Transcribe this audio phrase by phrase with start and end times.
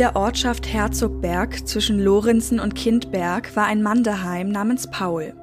[0.00, 5.34] Der Ortschaft Herzogberg zwischen Lorenzen und Kindberg war ein Mann daheim namens Paul.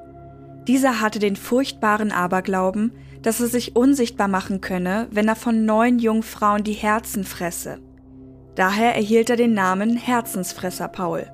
[0.66, 2.90] Dieser hatte den furchtbaren Aberglauben,
[3.22, 7.78] dass er sich unsichtbar machen könne, wenn er von neun Jungfrauen die Herzen fresse.
[8.56, 11.30] Daher erhielt er den Namen Herzensfresser Paul.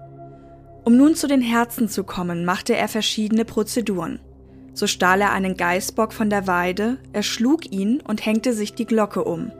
[0.84, 4.20] Um nun zu den Herzen zu kommen, machte er verschiedene Prozeduren.
[4.74, 9.24] So stahl er einen Geißbock von der Weide, erschlug ihn und hängte sich die Glocke
[9.24, 9.50] um.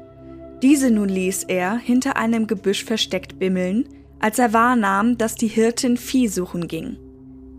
[0.65, 3.87] Diese nun ließ er hinter einem Gebüsch versteckt bimmeln,
[4.19, 6.97] als er wahrnahm, dass die Hirtin Vieh suchen ging.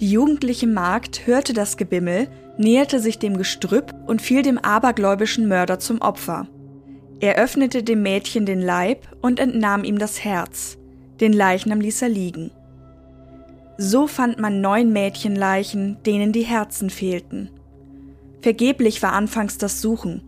[0.01, 5.77] Die jugendliche Magd hörte das Gebimmel, näherte sich dem Gestrüpp und fiel dem abergläubischen Mörder
[5.77, 6.47] zum Opfer.
[7.19, 10.79] Er öffnete dem Mädchen den Leib und entnahm ihm das Herz.
[11.21, 12.49] Den Leichnam ließ er liegen.
[13.77, 17.51] So fand man neun Mädchenleichen, denen die Herzen fehlten.
[18.41, 20.23] Vergeblich war anfangs das Suchen.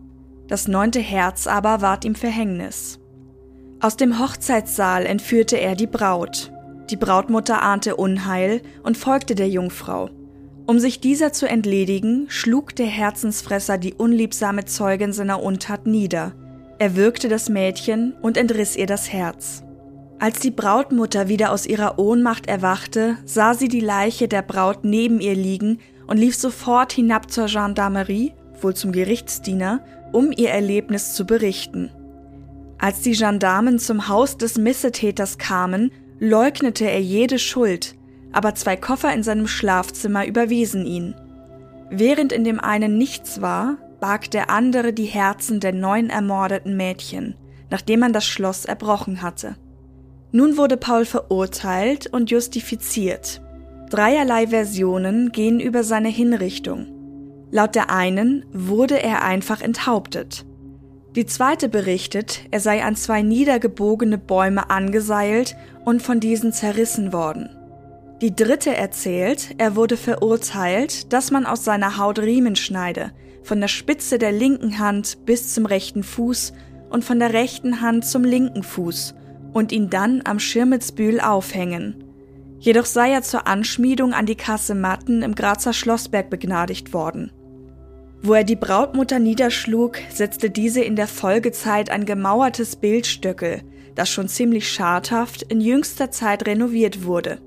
[0.48, 2.98] Das neunte Herz aber ward ihm Verhängnis.
[3.80, 6.50] Aus dem Hochzeitssaal entführte er die Braut.
[6.90, 10.10] Die Brautmutter ahnte Unheil und folgte der Jungfrau.
[10.66, 16.32] Um sich dieser zu entledigen, schlug der Herzensfresser die unliebsame Zeugin seiner Untat nieder.
[16.78, 19.62] Er würgte das Mädchen und entriss ihr das Herz.
[20.18, 25.20] Als die Brautmutter wieder aus ihrer Ohnmacht erwachte, sah sie die Leiche der Braut neben
[25.20, 31.26] ihr liegen und lief sofort hinab zur Gendarmerie, wohl zum Gerichtsdiener, um ihr Erlebnis zu
[31.26, 31.90] berichten.
[32.78, 37.96] Als die Gendarmen zum Haus des Missetäters kamen, leugnete er jede Schuld,
[38.32, 41.14] aber zwei Koffer in seinem Schlafzimmer überwiesen ihn.
[41.90, 47.34] Während in dem einen nichts war, barg der andere die Herzen der neun ermordeten Mädchen,
[47.70, 49.56] nachdem man das Schloss erbrochen hatte.
[50.30, 53.40] Nun wurde Paul verurteilt und justifiziert.
[53.90, 56.97] Dreierlei Versionen gehen über seine Hinrichtung.
[57.50, 60.44] Laut der einen wurde er einfach enthauptet.
[61.16, 67.48] Die zweite berichtet, er sei an zwei niedergebogene Bäume angeseilt und von diesen zerrissen worden.
[68.20, 73.68] Die dritte erzählt, er wurde verurteilt, dass man aus seiner Haut Riemen schneide, von der
[73.68, 76.52] Spitze der linken Hand bis zum rechten Fuß
[76.90, 79.14] und von der rechten Hand zum linken Fuß
[79.52, 82.04] und ihn dann am Schirmitzbühl aufhängen.
[82.58, 84.36] Jedoch sei er zur Anschmiedung an die
[84.74, 87.30] Matten im Grazer Schlossberg begnadigt worden.
[88.20, 93.62] Wo er die Brautmutter niederschlug, setzte diese in der Folgezeit ein gemauertes Bildstöckel,
[93.94, 97.40] das schon ziemlich schadhaft in jüngster Zeit renoviert wurde.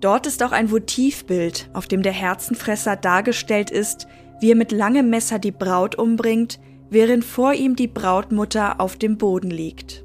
[0.00, 4.06] Dort ist auch ein Votivbild, auf dem der Herzenfresser dargestellt ist,
[4.40, 6.60] wie er mit langem Messer die Braut umbringt,
[6.90, 10.04] während vor ihm die Brautmutter auf dem Boden liegt.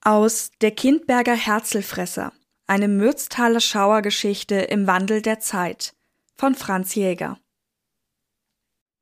[0.00, 2.32] Aus Der Kindberger Herzelfresser,
[2.66, 5.93] eine Mürztaler Schauergeschichte im Wandel der Zeit
[6.36, 7.38] von Franz Jäger.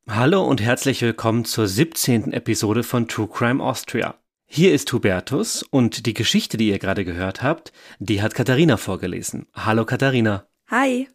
[0.08, 2.32] Hallo und herzlich willkommen zur 17.
[2.32, 4.16] Episode von True Crime Austria.
[4.46, 9.46] Hier ist Hubertus und die Geschichte, die ihr gerade gehört habt, die hat Katharina vorgelesen.
[9.54, 10.46] Hallo Katharina.
[10.68, 11.08] Hi.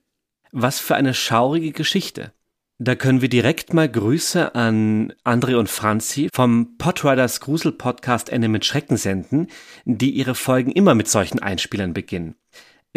[0.52, 2.34] Was für eine schaurige Geschichte.
[2.80, 8.48] Da können wir direkt mal Grüße an André und Franzi vom Podriders Grusel Podcast Ende
[8.48, 9.48] mit Schrecken senden,
[9.86, 12.36] die ihre Folgen immer mit solchen Einspielern beginnen.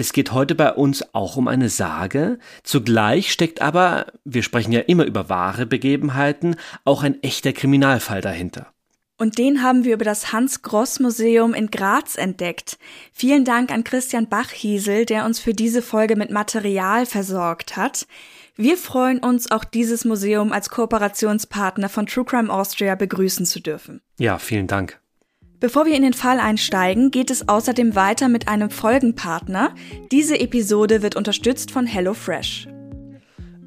[0.00, 2.38] Es geht heute bei uns auch um eine Sage.
[2.62, 6.56] Zugleich steckt aber, wir sprechen ja immer über wahre Begebenheiten,
[6.87, 8.72] auch ein echter Kriminalfall dahinter.
[9.19, 12.78] Und den haben wir über das Hans-Gross-Museum in Graz entdeckt.
[13.12, 18.06] Vielen Dank an Christian Bachhiesel, der uns für diese Folge mit Material versorgt hat.
[18.56, 24.00] Wir freuen uns, auch dieses Museum als Kooperationspartner von True Crime Austria begrüßen zu dürfen.
[24.19, 24.99] Ja, vielen Dank.
[25.61, 29.75] Bevor wir in den Fall einsteigen, geht es außerdem weiter mit einem Folgenpartner.
[30.11, 32.67] Diese Episode wird unterstützt von HelloFresh.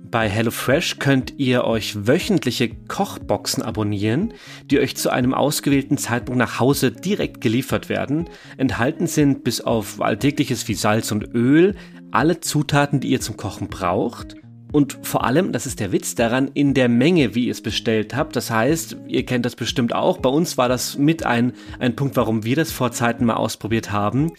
[0.10, 4.34] Bei HelloFresh könnt ihr euch wöchentliche Kochboxen abonnieren,
[4.72, 8.28] die euch zu einem ausgewählten Zeitpunkt nach Hause direkt geliefert werden.
[8.57, 11.75] Enthalten sind bis auf Alltägliches wie Salz und Öl
[12.10, 14.36] alle Zutaten, die ihr zum Kochen braucht
[14.73, 18.15] und vor allem, das ist der Witz daran, in der Menge, wie ihr es bestellt
[18.15, 18.35] habt.
[18.35, 20.17] Das heißt, ihr kennt das bestimmt auch.
[20.17, 23.91] Bei uns war das mit ein, ein Punkt, warum wir das vor Zeiten mal ausprobiert
[23.91, 24.31] haben.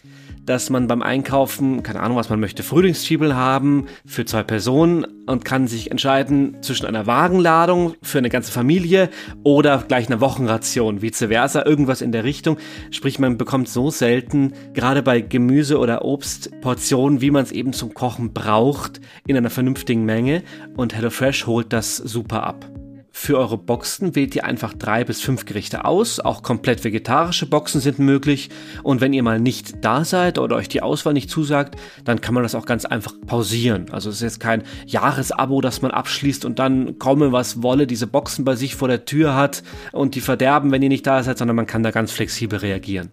[0.45, 5.45] Dass man beim Einkaufen, keine Ahnung, was man möchte, Frühlingszwiebel haben für zwei Personen und
[5.45, 9.09] kann sich entscheiden zwischen einer Wagenladung für eine ganze Familie
[9.43, 12.59] oder gleich einer Wochenration, vice versa, irgendwas in der Richtung.
[12.91, 17.73] Sprich, man bekommt so selten, gerade bei Gemüse oder Obst, Portionen, wie man es eben
[17.73, 20.43] zum Kochen braucht, in einer vernünftigen Menge
[20.77, 22.71] und HelloFresh holt das super ab.
[23.17, 26.19] Für eure Boxen wählt ihr einfach drei bis fünf Gerichte aus.
[26.19, 28.51] Auch komplett vegetarische Boxen sind möglich.
[28.83, 32.35] Und wenn ihr mal nicht da seid oder euch die Auswahl nicht zusagt, dann kann
[32.35, 33.87] man das auch ganz einfach pausieren.
[33.93, 38.09] Also es ist jetzt kein Jahresabo, das man abschließt und dann komme was wolle, diese
[38.09, 39.63] Boxen bei sich vor der Tür hat
[39.93, 43.13] und die verderben, wenn ihr nicht da seid, sondern man kann da ganz flexibel reagieren.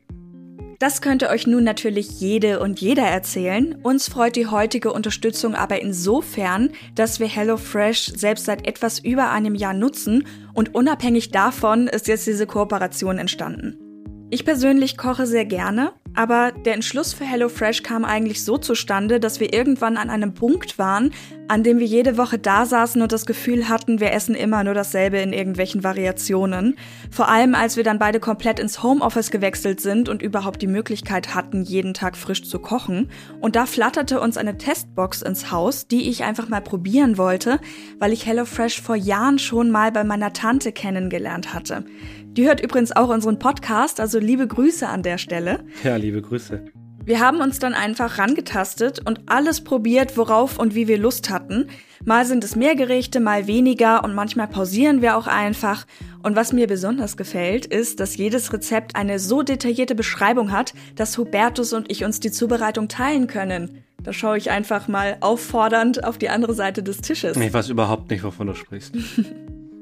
[0.82, 3.76] Das könnte euch nun natürlich jede und jeder erzählen.
[3.84, 9.54] Uns freut die heutige Unterstützung aber insofern, dass wir HelloFresh selbst seit etwas über einem
[9.54, 10.26] Jahr nutzen
[10.56, 13.91] und unabhängig davon ist jetzt diese Kooperation entstanden.
[14.34, 19.40] Ich persönlich koche sehr gerne aber der Entschluss für HelloFresh kam eigentlich so zustande, dass
[19.40, 21.12] wir irgendwann an einem Punkt waren,
[21.48, 24.74] an dem wir jede Woche da saßen und das Gefühl hatten, wir essen immer nur
[24.74, 26.78] dasselbe in irgendwelchen Variationen.
[27.10, 31.34] Vor allem, als wir dann beide komplett ins Homeoffice gewechselt sind und überhaupt die Möglichkeit
[31.34, 33.10] hatten, jeden Tag frisch zu kochen.
[33.40, 37.60] Und da flatterte uns eine Testbox ins Haus, die ich einfach mal probieren wollte,
[38.00, 41.86] weil ich HelloFresh vor Jahren schon mal bei meiner Tante kennengelernt hatte.
[42.38, 45.66] Die hört übrigens auch unseren Podcast, also liebe Grüße an der Stelle.
[45.84, 46.64] Ja, liebe Grüße.
[47.04, 51.68] Wir haben uns dann einfach rangetastet und alles probiert, worauf und wie wir Lust hatten.
[52.06, 55.86] Mal sind es mehr Gerichte, mal weniger und manchmal pausieren wir auch einfach.
[56.24, 61.18] Und was mir besonders gefällt, ist, dass jedes Rezept eine so detaillierte Beschreibung hat, dass
[61.18, 63.84] Hubertus und ich uns die Zubereitung teilen können.
[64.02, 67.36] Da schaue ich einfach mal auffordernd auf die andere Seite des Tisches.
[67.36, 68.96] Ich weiß überhaupt nicht, wovon du sprichst.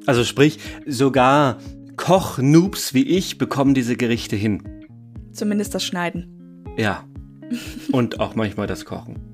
[0.07, 0.57] also sprich,
[0.87, 1.59] sogar
[1.99, 4.63] Koch-Noobs wie ich bekommen diese Gerichte hin.
[5.33, 6.63] Zumindest das Schneiden.
[6.77, 7.03] Ja.
[7.91, 9.28] Und auch manchmal das Kochen.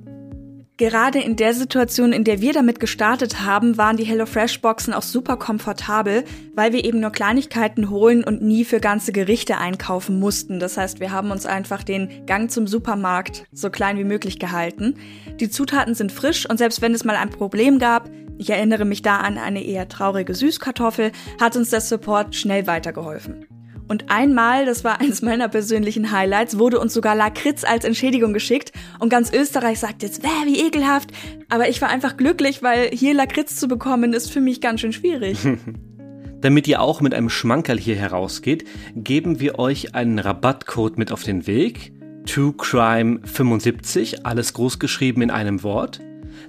[0.78, 5.38] Gerade in der Situation, in der wir damit gestartet haben, waren die HelloFresh-Boxen auch super
[5.38, 10.60] komfortabel, weil wir eben nur Kleinigkeiten holen und nie für ganze Gerichte einkaufen mussten.
[10.60, 14.96] Das heißt, wir haben uns einfach den Gang zum Supermarkt so klein wie möglich gehalten.
[15.40, 19.02] Die Zutaten sind frisch und selbst wenn es mal ein Problem gab, ich erinnere mich
[19.02, 23.46] da an eine eher traurige Süßkartoffel, hat uns der Support schnell weitergeholfen.
[23.88, 28.72] Und einmal, das war eines meiner persönlichen Highlights, wurde uns sogar Lakritz als Entschädigung geschickt
[29.00, 31.12] und ganz Österreich sagt jetzt, wäh, wie ekelhaft.
[31.50, 34.94] Aber ich war einfach glücklich, weil hier Lakritz zu bekommen ist für mich ganz schön
[34.94, 35.38] schwierig.
[36.42, 38.66] Damit ihr auch mit einem Schmankerl hier herausgeht,
[38.96, 41.92] geben wir euch einen Rabattcode mit auf den Weg.
[42.28, 46.02] TrueCrime75, alles groß geschrieben in einem Wort.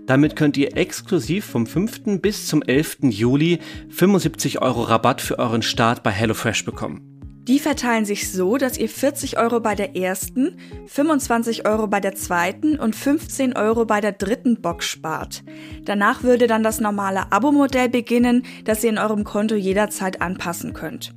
[0.07, 2.21] Damit könnt ihr exklusiv vom 5.
[2.21, 2.99] bis zum 11.
[3.05, 7.16] Juli 75 Euro Rabatt für euren Start bei HelloFresh bekommen.
[7.49, 12.17] Die verteilen sich so, dass ihr 40 Euro bei der ersten, 25 Euro bei der
[12.17, 15.45] zweiten und 15 Euro bei der dritten Box spart.
[15.85, 21.15] Danach würde dann das normale Abo-Modell beginnen, das ihr in eurem Konto jederzeit anpassen könnt.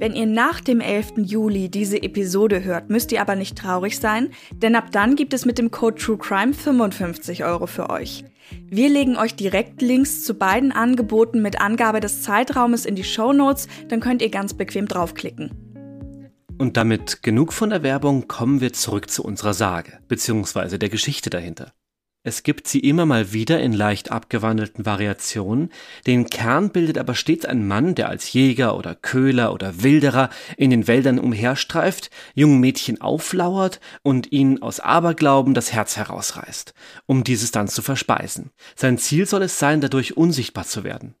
[0.00, 1.14] Wenn ihr nach dem 11.
[1.18, 5.44] Juli diese Episode hört, müsst ihr aber nicht traurig sein, denn ab dann gibt es
[5.44, 8.24] mit dem Code TrueCrime 55 Euro für euch.
[8.68, 13.32] Wir legen euch direkt Links zu beiden Angeboten mit Angabe des Zeitraumes in die Show
[13.32, 15.67] Notes, dann könnt ihr ganz bequem draufklicken.
[16.58, 21.30] Und damit genug von der Werbung kommen wir zurück zu unserer Sage, beziehungsweise der Geschichte
[21.30, 21.72] dahinter.
[22.24, 25.70] Es gibt sie immer mal wieder in leicht abgewandelten Variationen,
[26.08, 30.70] den Kern bildet aber stets ein Mann, der als Jäger oder Köhler oder Wilderer in
[30.70, 36.74] den Wäldern umherstreift, jungen Mädchen auflauert und ihnen aus Aberglauben das Herz herausreißt,
[37.06, 38.50] um dieses dann zu verspeisen.
[38.74, 41.14] Sein Ziel soll es sein, dadurch unsichtbar zu werden.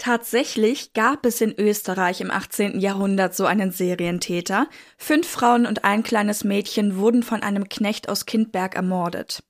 [0.00, 2.80] Tatsächlich gab es in Österreich im 18.
[2.80, 4.66] Jahrhundert so einen Serientäter.
[4.96, 9.42] Fünf Frauen und ein kleines Mädchen wurden von einem Knecht aus Kindberg ermordet.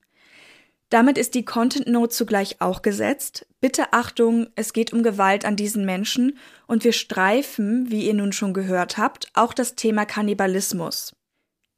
[0.89, 3.47] Damit ist die Content Note zugleich auch gesetzt.
[3.61, 8.33] Bitte Achtung, es geht um Gewalt an diesen Menschen und wir streifen, wie ihr nun
[8.33, 11.13] schon gehört habt, auch das Thema Kannibalismus.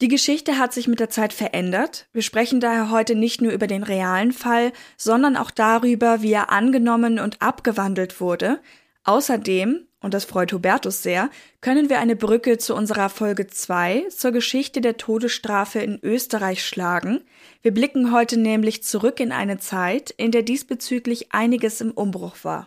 [0.02, 2.09] Die Geschichte hat sich mit der Zeit verändert.
[2.12, 6.50] Wir sprechen daher heute nicht nur über den realen Fall, sondern auch darüber, wie er
[6.50, 8.59] angenommen und abgewandelt wurde.
[9.04, 11.30] Außerdem, und das freut Hubertus sehr,
[11.61, 17.21] können wir eine Brücke zu unserer Folge 2 zur Geschichte der Todesstrafe in Österreich schlagen.
[17.62, 22.66] Wir blicken heute nämlich zurück in eine Zeit, in der diesbezüglich einiges im Umbruch war.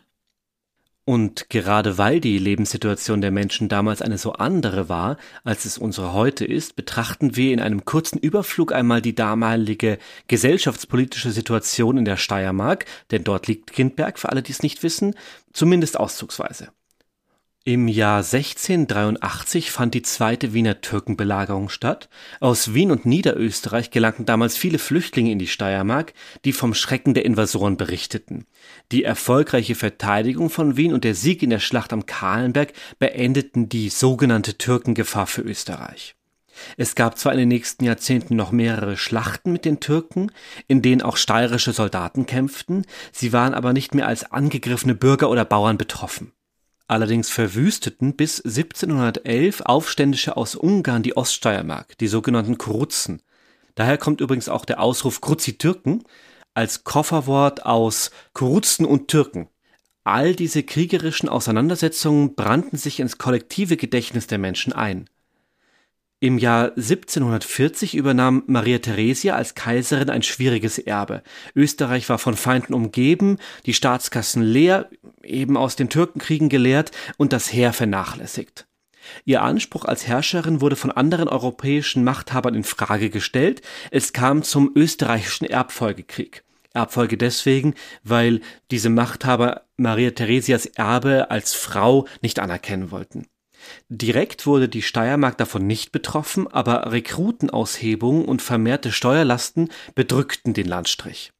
[1.07, 6.13] Und gerade weil die Lebenssituation der Menschen damals eine so andere war, als es unsere
[6.13, 12.17] heute ist, betrachten wir in einem kurzen Überflug einmal die damalige gesellschaftspolitische Situation in der
[12.17, 15.13] Steiermark, denn dort liegt Kindberg, für alle, die es nicht wissen,
[15.53, 16.69] zumindest auszugsweise.
[17.67, 22.09] Im Jahr 1683 fand die zweite Wiener Türkenbelagerung statt.
[22.39, 26.13] Aus Wien und Niederösterreich gelangten damals viele Flüchtlinge in die Steiermark,
[26.45, 28.45] die vom Schrecken der Invasoren berichteten.
[28.91, 33.89] Die erfolgreiche Verteidigung von Wien und der Sieg in der Schlacht am Kahlenberg beendeten die
[33.89, 36.15] sogenannte Türkengefahr für Österreich.
[36.77, 40.31] Es gab zwar in den nächsten Jahrzehnten noch mehrere Schlachten mit den Türken,
[40.67, 45.45] in denen auch steirische Soldaten kämpften, sie waren aber nicht mehr als angegriffene Bürger oder
[45.45, 46.31] Bauern betroffen.
[46.87, 53.23] Allerdings verwüsteten bis 1711 Aufständische aus Ungarn die Oststeiermark, die sogenannten Krutzen.
[53.73, 56.03] Daher kommt übrigens auch der Ausruf Kruzi-Türken
[56.53, 59.49] als Kofferwort aus Krutzen und Türken.
[60.03, 65.09] All diese kriegerischen Auseinandersetzungen brannten sich ins kollektive Gedächtnis der Menschen ein.
[66.25, 71.21] Im Jahr 1740 übernahm Maria Theresia als Kaiserin ein schwieriges Erbe.
[71.53, 74.89] Österreich war von Feinden umgeben, die Staatskassen leer,
[75.21, 78.65] eben aus den Türkenkriegen geleert und das Heer vernachlässigt.
[79.25, 83.61] Ihr Anspruch als Herrscherin wurde von anderen europäischen Machthabern in Frage gestellt.
[83.91, 86.43] Es kam zum österreichischen Erbfolgekrieg.
[86.73, 88.41] Erbfolge deswegen, weil
[88.71, 93.27] diese Machthaber Maria Theresias Erbe als Frau nicht anerkennen wollten.
[93.89, 101.31] Direkt wurde die Steiermark davon nicht betroffen, aber Rekrutenaushebungen und vermehrte Steuerlasten bedrückten den Landstrich.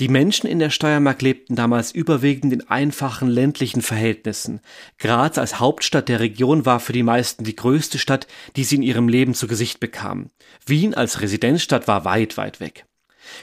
[0.00, 4.60] Die Menschen in der Steiermark lebten damals überwiegend in einfachen ländlichen Verhältnissen.
[4.98, 8.26] Graz als Hauptstadt der Region war für die meisten die größte Stadt,
[8.56, 10.30] die sie in ihrem Leben zu Gesicht bekamen.
[10.66, 12.86] Wien als Residenzstadt war weit, weit weg.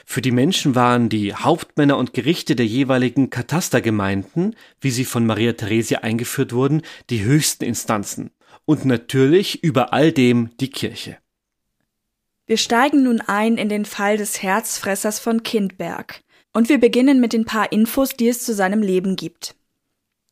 [0.06, 5.54] Für die Menschen waren die Hauptmänner und Gerichte der jeweiligen Katastergemeinden, wie sie von Maria
[5.54, 8.32] Theresia eingeführt wurden, die höchsten Instanzen.
[8.66, 11.18] Und natürlich über all dem die Kirche.
[12.46, 16.22] Wir steigen nun ein in den Fall des Herzfressers von Kindberg.
[16.52, 19.56] Und wir beginnen mit den paar Infos, die es zu seinem Leben gibt.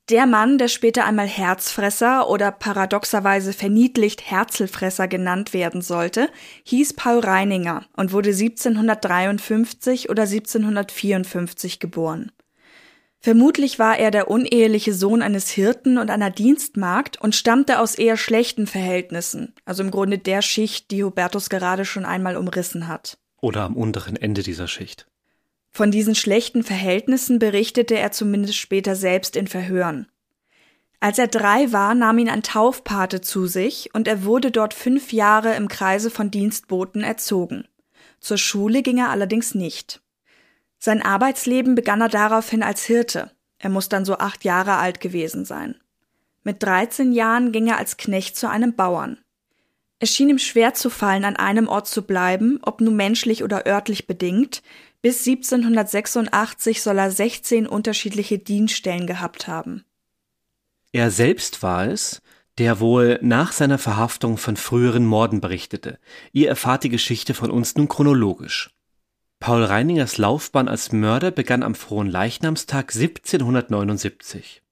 [0.10, 6.30] Der Mann, der später einmal Herzfresser oder paradoxerweise verniedlicht Herzelfresser genannt werden sollte,
[6.64, 12.32] hieß Paul Reininger und wurde 1753 oder 1754 geboren.
[13.20, 18.16] Vermutlich war er der uneheliche Sohn eines Hirten und einer Dienstmagd und stammte aus eher
[18.16, 23.18] schlechten Verhältnissen, also im Grunde der Schicht, die Hubertus gerade schon einmal umrissen hat.
[23.42, 25.08] Oder am unteren Ende dieser Schicht.
[25.78, 30.08] Von diesen schlechten Verhältnissen berichtete er zumindest später selbst in Verhören.
[31.00, 35.14] Als er drei war, nahm ihn ein Taufpate zu sich und er wurde dort fünf
[35.14, 37.68] Jahre im Kreise von Dienstboten erzogen.
[38.20, 40.02] Zur Schule ging er allerdings nicht.
[40.80, 43.30] Sein Arbeitsleben begann er daraufhin als Hirte.
[43.60, 45.76] Er muss dann so acht Jahre alt gewesen sein.
[46.42, 49.20] Mit 13 Jahren ging er als Knecht zu einem Bauern.
[50.00, 53.66] Es schien ihm schwer zu fallen, an einem Ort zu bleiben, ob nun menschlich oder
[53.66, 54.62] örtlich bedingt,
[55.02, 59.86] bis 1786 soll er 16 unterschiedliche Dienststellen gehabt haben.
[60.92, 62.22] Er selbst war es,
[62.58, 66.00] der wohl nach seiner Verhaftung von früheren Morden berichtete.
[66.32, 68.72] Ihr erfahrt die Geschichte von uns nun chronologisch.
[69.40, 74.64] Paul Reiningers Laufbahn als Mörder begann am frohen Leichnamstag 1779.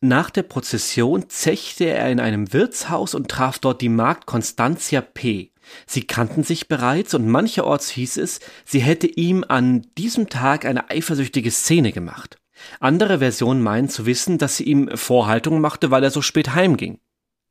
[0.00, 5.52] Nach der Prozession zechte er in einem Wirtshaus und traf dort die Magd Constantia P.,
[5.86, 10.90] Sie kannten sich bereits und mancherorts hieß es, sie hätte ihm an diesem Tag eine
[10.90, 12.38] eifersüchtige Szene gemacht.
[12.80, 16.98] Andere Versionen meinen zu wissen, dass sie ihm Vorhaltungen machte, weil er so spät heimging.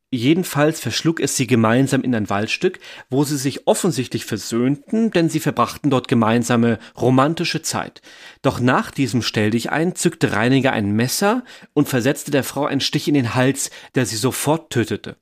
[0.10, 5.42] Jedenfalls verschlug es sie gemeinsam in ein Waldstück, wo sie sich offensichtlich versöhnten, denn sie
[5.42, 8.02] verbrachten dort gemeinsame romantische Zeit.
[8.42, 13.16] Doch nach diesem Stelldichein zückte Reiniger ein Messer und versetzte der Frau einen Stich in
[13.16, 15.18] den Hals, der sie sofort tötete.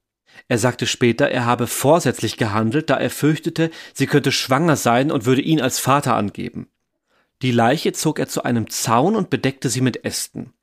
[0.47, 5.25] Er sagte später, er habe vorsätzlich gehandelt, da er fürchtete, sie könnte schwanger sein und
[5.25, 6.67] würde ihn als Vater angeben.
[7.41, 10.53] Die Leiche zog er zu einem Zaun und bedeckte sie mit Ästen.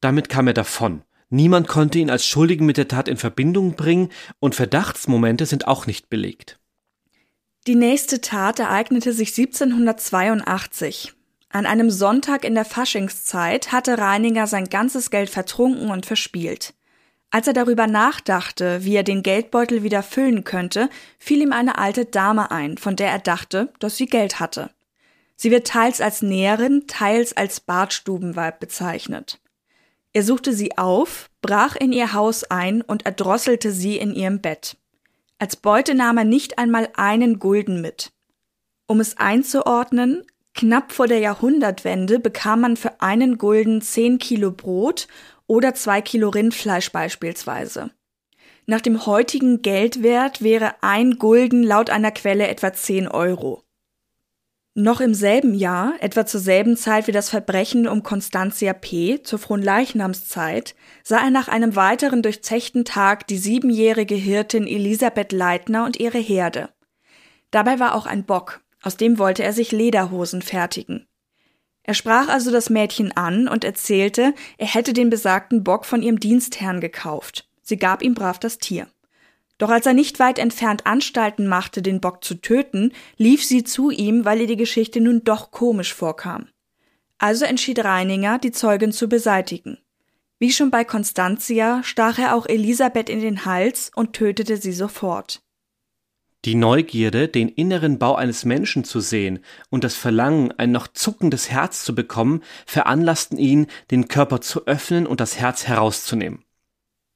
[0.00, 1.02] Damit kam er davon.
[1.30, 4.10] Niemand konnte ihn als Schuldigen mit der Tat in Verbindung bringen
[4.40, 6.58] und Verdachtsmomente sind auch nicht belegt.
[7.66, 11.12] Die nächste Tat ereignete sich 1782.
[11.50, 16.74] An einem Sonntag in der Faschingszeit hatte Reininger sein ganzes Geld vertrunken und verspielt.
[17.30, 22.04] Als er darüber nachdachte, wie er den Geldbeutel wieder füllen könnte, fiel ihm eine alte
[22.04, 24.70] Dame ein, von der er dachte, dass sie Geld hatte.
[25.36, 29.39] Sie wird teils als Näherin, teils als Badstubenweib bezeichnet.
[30.12, 34.76] Er suchte sie auf, brach in ihr Haus ein und erdrosselte sie in ihrem Bett.
[35.38, 38.12] Als Beute nahm er nicht einmal einen Gulden mit.
[38.86, 40.24] Um es einzuordnen,
[40.54, 45.06] knapp vor der Jahrhundertwende bekam man für einen Gulden zehn Kilo Brot
[45.46, 47.90] oder zwei Kilo Rindfleisch beispielsweise.
[48.66, 53.64] Nach dem heutigen Geldwert wäre ein Gulden laut einer Quelle etwa 10 Euro.
[54.74, 59.20] Noch im selben Jahr, etwa zur selben Zeit wie das Verbrechen um Constantia P.
[59.20, 65.98] zur Fronleichnamszeit, sah er nach einem weiteren durchzechten Tag die siebenjährige Hirtin Elisabeth Leitner und
[65.98, 66.68] ihre Herde.
[67.50, 71.08] Dabei war auch ein Bock, aus dem wollte er sich Lederhosen fertigen.
[71.82, 76.20] Er sprach also das Mädchen an und erzählte, er hätte den besagten Bock von ihrem
[76.20, 77.48] Dienstherrn gekauft.
[77.60, 78.86] Sie gab ihm brav das Tier.
[79.60, 83.90] Doch als er nicht weit entfernt Anstalten machte, den Bock zu töten, lief sie zu
[83.90, 86.48] ihm, weil ihr die Geschichte nun doch komisch vorkam.
[87.18, 89.76] Also entschied Reininger, die Zeugin zu beseitigen.
[90.38, 95.42] Wie schon bei Constantia stach er auch Elisabeth in den Hals und tötete sie sofort.
[96.46, 101.50] Die Neugierde, den inneren Bau eines Menschen zu sehen und das Verlangen, ein noch zuckendes
[101.50, 106.44] Herz zu bekommen, veranlassten ihn, den Körper zu öffnen und das Herz herauszunehmen.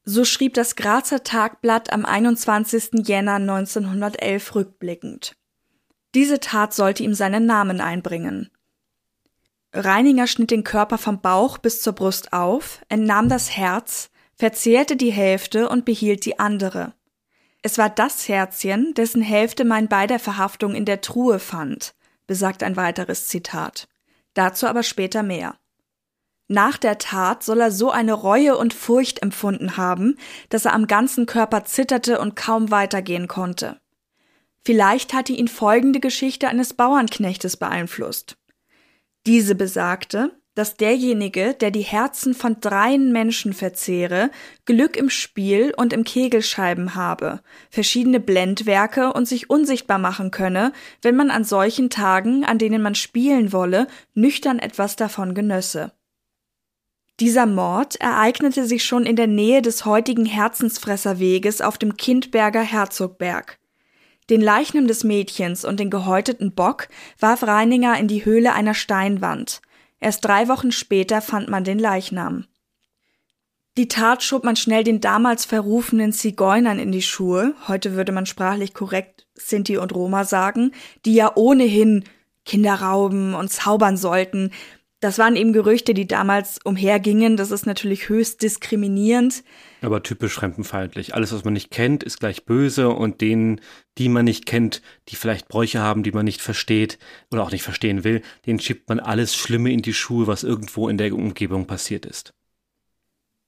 [0.07, 3.07] So schrieb das Grazer Tagblatt am 21.
[3.07, 5.35] Jänner 1911 rückblickend.
[6.15, 8.51] Diese Tat sollte ihm seinen Namen einbringen.
[9.73, 15.11] Reininger schnitt den Körper vom Bauch bis zur Brust auf, entnahm das Herz, verzehrte die
[15.11, 16.93] Hälfte und behielt die andere.
[17.63, 21.95] Es war das Herzchen, dessen Hälfte mein bei der Verhaftung in der Truhe fand,
[22.27, 23.89] besagt ein weiteres Zitat.
[24.35, 25.57] Dazu aber später mehr.
[26.49, 30.17] Nach der Tat soll er so eine Reue und Furcht empfunden haben,
[30.51, 33.81] dass er am ganzen Körper zitterte und kaum weitergehen konnte.
[34.65, 38.37] Vielleicht hatte ihn folgende Geschichte eines Bauernknechtes beeinflusst.
[39.27, 44.31] Diese besagte, dass derjenige, der die Herzen von dreien Menschen verzehre,
[44.67, 50.73] Glück im Spiel und im Kegelscheiben habe, verschiedene Blendwerke und sich unsichtbar machen könne,
[51.03, 55.93] wenn man an solchen Tagen, an denen man spielen wolle, nüchtern etwas davon genösse.
[57.21, 63.59] Dieser Mord ereignete sich schon in der Nähe des heutigen Herzensfresserweges auf dem Kindberger Herzogberg.
[64.31, 66.89] Den Leichnam des Mädchens und den gehäuteten Bock
[67.21, 69.61] warf Reininger in die Höhle einer Steinwand.
[70.01, 72.47] Erst drei Wochen später fand man den Leichnam.
[73.77, 78.25] Die Tat schob man schnell den damals verrufenen Zigeunern in die Schuhe, heute würde man
[78.25, 80.73] sprachlich korrekt Sinti und Roma sagen,
[81.05, 82.05] die ja ohnehin
[82.45, 84.53] Kinder rauben und zaubern sollten,
[85.05, 87.37] das waren eben Gerüchte, die damals umhergingen.
[87.37, 89.45] Das ist natürlich höchst diskriminierend.
[89.83, 91.15] Aber typisch fremdenfeindlich.
[91.15, 93.61] Alles, was man nicht kennt, ist gleich böse und denen,
[93.99, 96.99] die man nicht kennt, die vielleicht Bräuche haben, die man nicht versteht
[97.31, 100.89] oder auch nicht verstehen will, denen schiebt man alles Schlimme in die Schuhe, was irgendwo
[100.89, 102.33] in der Umgebung passiert ist.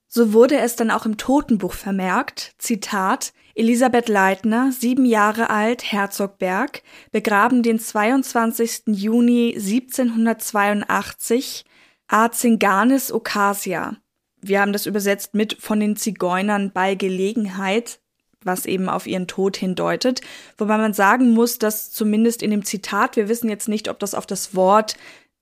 [0.08, 6.82] So wurde es dann auch im Totenbuch vermerkt, Zitat, Elisabeth Leitner, sieben Jahre alt, Herzogberg,
[7.10, 8.82] begraben den 22.
[8.88, 11.64] Juni 1782,
[12.06, 13.96] Azinganis Ocasia.
[14.42, 17.98] Wir haben das übersetzt mit von den Zigeunern bei Gelegenheit,
[18.42, 20.20] was eben auf ihren Tod hindeutet.
[20.58, 24.14] Wobei man sagen muss, dass zumindest in dem Zitat, wir wissen jetzt nicht, ob das
[24.14, 24.98] auf das Wort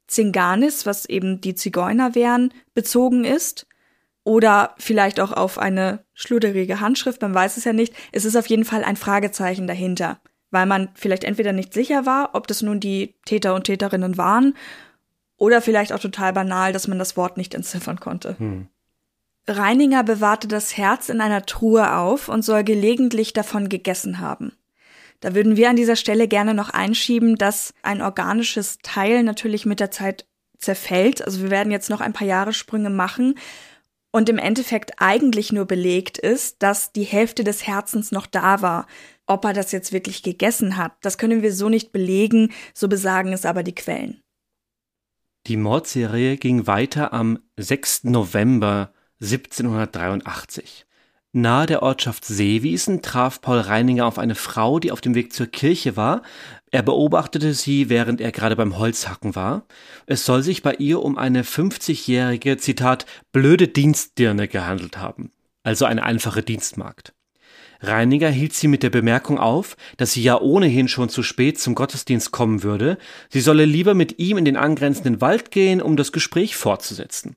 [0.07, 3.66] Zinganis, was eben die Zigeuner wären, bezogen ist
[4.24, 7.94] oder vielleicht auch auf eine schluderige Handschrift, man weiß es ja nicht.
[8.10, 10.18] Es ist auf jeden Fall ein Fragezeichen dahinter,
[10.50, 14.54] weil man vielleicht entweder nicht sicher war, ob das nun die Täter und Täterinnen waren,
[15.37, 18.38] oder vielleicht auch total banal, dass man das Wort nicht entziffern konnte.
[18.38, 18.68] Hm.
[19.46, 24.52] Reininger bewahrte das Herz in einer Truhe auf und soll gelegentlich davon gegessen haben.
[25.20, 29.80] Da würden wir an dieser Stelle gerne noch einschieben, dass ein organisches Teil natürlich mit
[29.80, 30.26] der Zeit
[30.58, 31.22] zerfällt.
[31.22, 33.34] Also wir werden jetzt noch ein paar Jahressprünge machen
[34.14, 38.87] und im Endeffekt eigentlich nur belegt ist, dass die Hälfte des Herzens noch da war.
[39.27, 43.33] Ob er das jetzt wirklich gegessen hat, das können wir so nicht belegen, so besagen
[43.33, 44.20] es aber die Quellen.
[45.48, 48.05] Die Mordserie ging weiter am 6.
[48.05, 50.87] November 1783.
[51.33, 55.48] Nahe der Ortschaft Seewiesen traf Paul Reininger auf eine Frau, die auf dem Weg zur
[55.48, 56.22] Kirche war.
[56.74, 59.64] Er beobachtete sie, während er gerade beim Holzhacken war.
[60.06, 65.30] Es soll sich bei ihr um eine 50-jährige, Zitat, blöde Dienstdirne gehandelt haben.
[65.62, 67.14] Also eine einfache Dienstmagd.
[67.78, 71.76] Reiniger hielt sie mit der Bemerkung auf, dass sie ja ohnehin schon zu spät zum
[71.76, 76.10] Gottesdienst kommen würde, sie solle lieber mit ihm in den angrenzenden Wald gehen, um das
[76.10, 77.37] Gespräch fortzusetzen.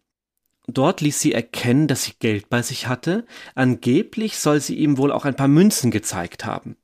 [0.65, 3.23] Dort ließ sie erkennen, dass sie Geld bei sich hatte,
[3.53, 6.75] angeblich soll sie ihm wohl auch ein paar Münzen gezeigt haben.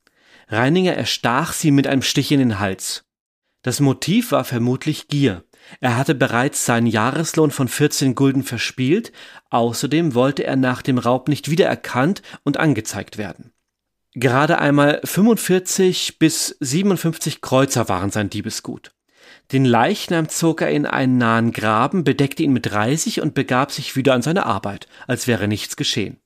[0.48, 3.06] Reininger erstach sie mit einem Stich in den Hals.
[3.64, 5.44] Das Motiv war vermutlich Gier.
[5.80, 9.14] Er hatte bereits seinen Jahreslohn von 14 Gulden verspielt,
[9.50, 13.54] außerdem wollte er nach dem Raub nicht wiedererkannt und angezeigt werden.
[14.16, 18.92] Gerade einmal 45 bis 57 Kreuzer waren sein Diebesgut.
[19.52, 23.96] Den Leichnam zog er in einen nahen Graben, bedeckte ihn mit Reisig und begab sich
[23.96, 26.20] wieder an seine Arbeit, als wäre nichts geschehen.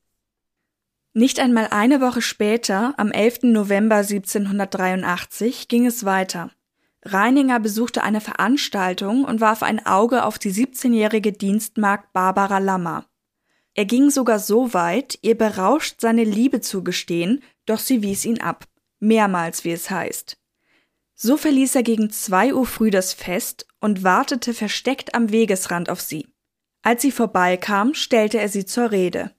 [1.17, 3.39] Nicht einmal eine Woche später, am 11.
[3.41, 6.51] November 1783, ging es weiter.
[7.01, 13.07] Reininger besuchte eine Veranstaltung und warf ein Auge auf die 17-jährige Dienstmagd Barbara Lammer.
[13.73, 18.39] Er ging sogar so weit, ihr berauscht seine Liebe zu gestehen, doch sie wies ihn
[18.39, 18.65] ab.
[18.99, 20.37] Mehrmals, wie es heißt.
[21.15, 25.99] So verließ er gegen zwei Uhr früh das Fest und wartete versteckt am Wegesrand auf
[25.99, 26.27] sie.
[26.83, 29.31] Als sie vorbeikam, stellte er sie zur Rede.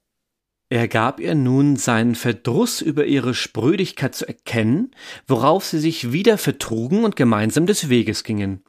[0.71, 4.91] Er gab ihr nun seinen Verdruss über ihre Sprödigkeit zu erkennen,
[5.27, 8.63] worauf sie sich wieder vertrugen und gemeinsam des Weges gingen.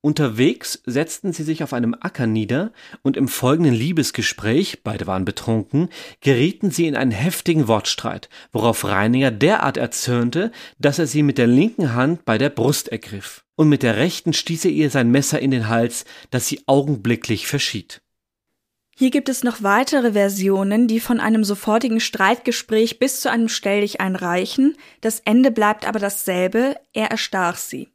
[0.00, 5.88] Unterwegs setzten sie sich auf einem Acker nieder, und im folgenden Liebesgespräch, beide waren betrunken,
[6.20, 11.46] gerieten sie in einen heftigen Wortstreit, worauf Reiniger derart erzürnte, dass er sie mit der
[11.46, 15.40] linken Hand bei der Brust ergriff, und mit der rechten stieß er ihr sein Messer
[15.40, 18.02] in den Hals, dass sie augenblicklich verschied.
[18.96, 24.14] Hier gibt es noch weitere Versionen, die von einem sofortigen Streitgespräch bis zu einem Stelldichein
[24.14, 24.76] reichen.
[25.00, 27.88] Das Ende bleibt aber dasselbe, er erstach sie.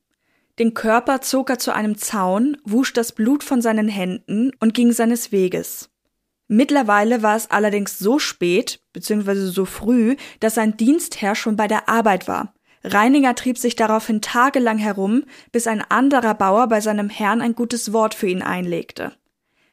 [0.59, 4.91] Den Körper zog er zu einem Zaun, wusch das Blut von seinen Händen und ging
[4.91, 5.89] seines Weges.
[6.49, 11.87] Mittlerweile war es allerdings so spät, beziehungsweise so früh, dass sein Dienstherr schon bei der
[11.87, 12.53] Arbeit war.
[12.83, 17.93] Reininger trieb sich daraufhin tagelang herum, bis ein anderer Bauer bei seinem Herrn ein gutes
[17.93, 19.13] Wort für ihn einlegte.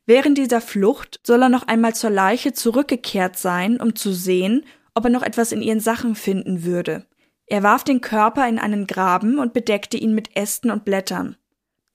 [0.07, 4.65] Während dieser Flucht soll er noch einmal zur Leiche zurückgekehrt sein, um zu sehen,
[4.95, 7.05] ob er noch etwas in ihren Sachen finden würde.
[7.47, 11.37] Er warf den Körper in einen Graben und bedeckte ihn mit Ästen und Blättern.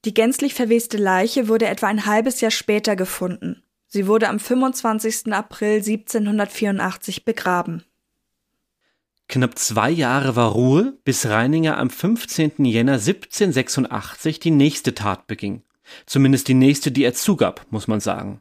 [0.03, 3.63] Die gänzlich verweste Leiche wurde etwa ein halbes Jahr später gefunden.
[3.87, 5.33] Sie wurde am 25.
[5.33, 7.83] April 1784 begraben.
[9.27, 12.65] Knapp zwei Jahre war Ruhe, bis Reininger am 15.
[12.65, 15.63] Jänner 1786 die nächste Tat beging.
[16.05, 18.39] Zumindest die nächste, die er zugab, muss man sagen.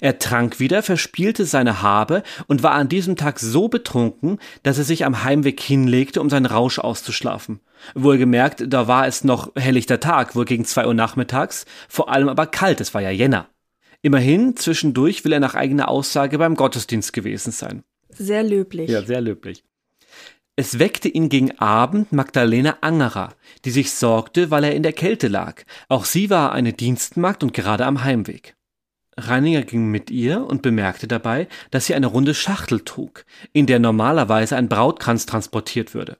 [0.00, 4.84] Er trank wieder, verspielte seine Habe und war an diesem Tag so betrunken, dass er
[4.84, 7.60] sich am Heimweg hinlegte, um seinen Rausch auszuschlafen.
[7.94, 12.46] Wohlgemerkt, da war es noch helllichter Tag, wohl gegen zwei Uhr nachmittags, vor allem aber
[12.46, 13.48] kalt, es war ja Jänner.
[14.02, 17.82] Immerhin, zwischendurch will er nach eigener Aussage beim Gottesdienst gewesen sein.
[18.10, 18.90] Sehr löblich.
[18.90, 19.64] Ja, sehr löblich.
[20.60, 23.32] Es weckte ihn gegen Abend Magdalena Angerer,
[23.64, 25.62] die sich sorgte, weil er in der Kälte lag.
[25.88, 28.56] Auch sie war eine Dienstmagd und gerade am Heimweg.
[29.16, 33.78] Reininger ging mit ihr und bemerkte dabei, dass sie eine runde Schachtel trug, in der
[33.78, 36.18] normalerweise ein Brautkranz transportiert würde.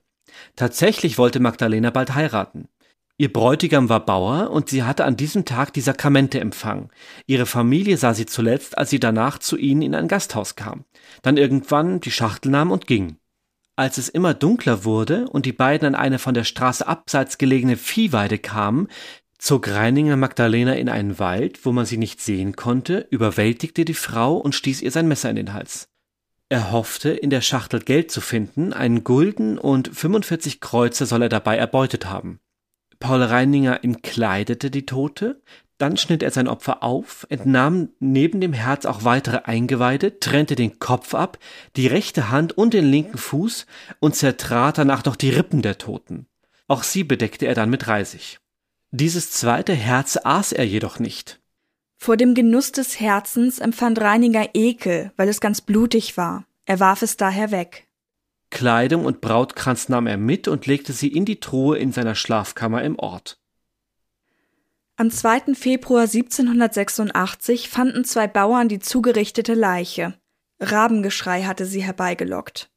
[0.55, 2.69] Tatsächlich wollte Magdalena bald heiraten.
[3.17, 6.91] Ihr Bräutigam war Bauer und sie hatte an diesem Tag die Sakramente empfangen.
[7.27, 10.85] Ihre Familie sah sie zuletzt, als sie danach zu ihnen in ein Gasthaus kam.
[11.23, 13.17] Dann irgendwann die Schachtel nahm und ging.
[13.79, 17.77] Als es immer dunkler wurde und die beiden an eine von der Straße abseits gelegene
[17.77, 18.89] Viehweide kamen,
[19.39, 24.37] zog Reininger Magdalena in einen Wald, wo man sie nicht sehen konnte, überwältigte die Frau
[24.37, 25.91] und stieß ihr sein Messer in den Hals.
[26.49, 31.29] Er hoffte, in der Schachtel Geld zu finden, einen Gulden und 45 Kreuze soll er
[31.29, 32.41] dabei erbeutet haben.
[32.99, 35.41] Paul Reininger entkleidete die Tote,
[35.79, 40.79] dann schnitt er sein Opfer auf, entnahm neben dem Herz auch weitere Eingeweide, trennte den
[40.79, 41.39] Kopf ab,
[41.77, 43.67] die rechte Hand und den linken Fuß
[44.01, 46.27] und zertrat danach noch die Rippen der Toten.
[46.67, 48.39] Auch sie bedeckte er dann mit Reisig.
[48.91, 51.41] Dieses zweite Herz aß er jedoch nicht.
[51.97, 56.45] Vor dem Genuss des Herzens empfand Reiniger Ekel, weil es ganz blutig war.
[56.65, 57.87] Er warf es daher weg.
[58.51, 62.83] Kleidung und Brautkranz nahm er mit und legte sie in die Truhe in seiner Schlafkammer
[62.83, 63.39] im Ort.
[65.01, 65.55] Am 2.
[65.55, 70.15] Februar 1786 fanden zwei Bauern die zugerichtete Leiche.
[70.59, 72.69] Rabengeschrei hatte sie herbeigelockt.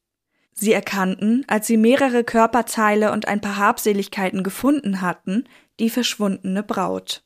[0.53, 5.45] Sie erkannten, als sie mehrere Körperteile und ein paar Habseligkeiten gefunden hatten,
[5.79, 7.23] die verschwundene Braut.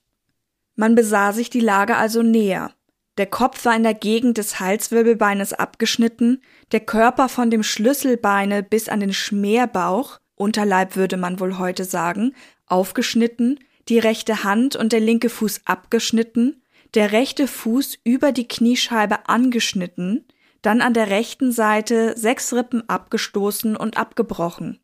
[0.76, 2.72] Man besah sich die Lage also näher.
[3.18, 8.88] Der Kopf war in der Gegend des Halswirbelbeines abgeschnitten, der Körper von dem Schlüsselbeine bis
[8.88, 12.34] an den Schmerbauch, Unterleib würde man wohl heute sagen,
[12.66, 16.62] aufgeschnitten, die rechte Hand und der linke Fuß abgeschnitten,
[16.94, 20.26] der rechte Fuß über die Kniescheibe angeschnitten,
[20.62, 24.80] dann an der rechten Seite sechs Rippen abgestoßen und abgebrochen.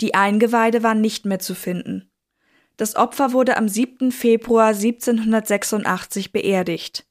[0.00, 2.10] Die Eingeweide waren nicht mehr zu finden.
[2.76, 4.10] Das Opfer wurde am 7.
[4.10, 7.06] Februar 1786 beerdigt.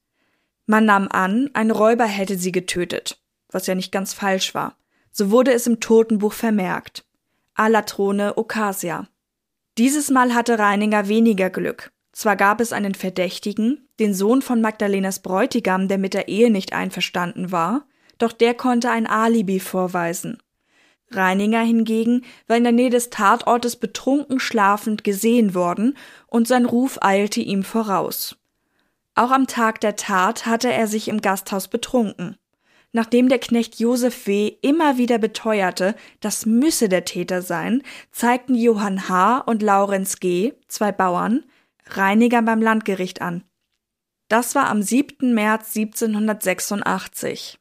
[0.66, 4.76] Man nahm an, ein Räuber hätte sie getötet, was ja nicht ganz falsch war.
[5.12, 7.04] So wurde es im Totenbuch vermerkt.
[7.54, 9.08] Alatrone Ocasia.
[9.80, 11.90] Dieses Mal hatte Reininger weniger Glück.
[12.12, 16.74] Zwar gab es einen Verdächtigen, den Sohn von Magdalenas Bräutigam, der mit der Ehe nicht
[16.74, 17.86] einverstanden war,
[18.18, 20.36] doch der konnte ein Alibi vorweisen.
[21.10, 26.98] Reininger hingegen war in der Nähe des Tatortes betrunken schlafend gesehen worden und sein Ruf
[27.00, 28.36] eilte ihm voraus.
[29.14, 32.36] Auch am Tag der Tat hatte er sich im Gasthaus betrunken.
[32.92, 34.48] Nachdem der Knecht Josef W.
[34.62, 39.38] immer wieder beteuerte, das müsse der Täter sein, zeigten Johann H.
[39.38, 41.44] und Laurenz G., zwei Bauern,
[41.86, 43.44] Reiniger beim Landgericht an.
[44.28, 45.34] Das war am 7.
[45.34, 47.59] März 1786.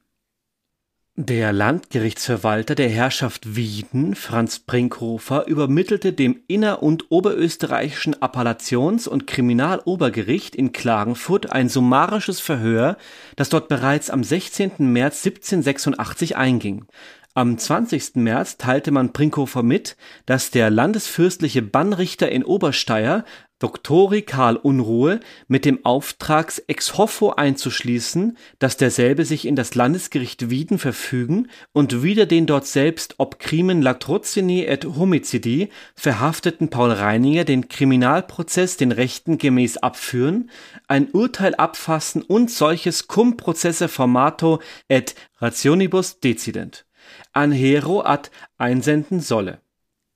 [1.22, 10.56] Der Landgerichtsverwalter der Herrschaft Wieden, Franz Brinkhofer, übermittelte dem inner- und oberösterreichischen Appellations- und Kriminalobergericht
[10.56, 12.96] in Klagenfurt ein summarisches Verhör,
[13.36, 14.94] das dort bereits am 16.
[14.94, 16.86] März 1786 einging.
[17.34, 18.16] Am 20.
[18.16, 23.26] März teilte man Brinkhofer mit, dass der landesfürstliche Bannrichter in Obersteier
[23.60, 30.50] Doktori Karl Unruhe mit dem Auftrag ex hoffo einzuschließen, dass derselbe sich in das Landesgericht
[30.50, 37.44] Wieden verfügen und wieder den dort selbst ob crimen latrocini et homicidi verhafteten Paul Reininger
[37.44, 40.50] den Kriminalprozess den Rechten gemäß abführen,
[40.88, 46.86] ein Urteil abfassen und solches cum processe formato et rationibus decident
[47.34, 49.62] an hero ad einsenden solle.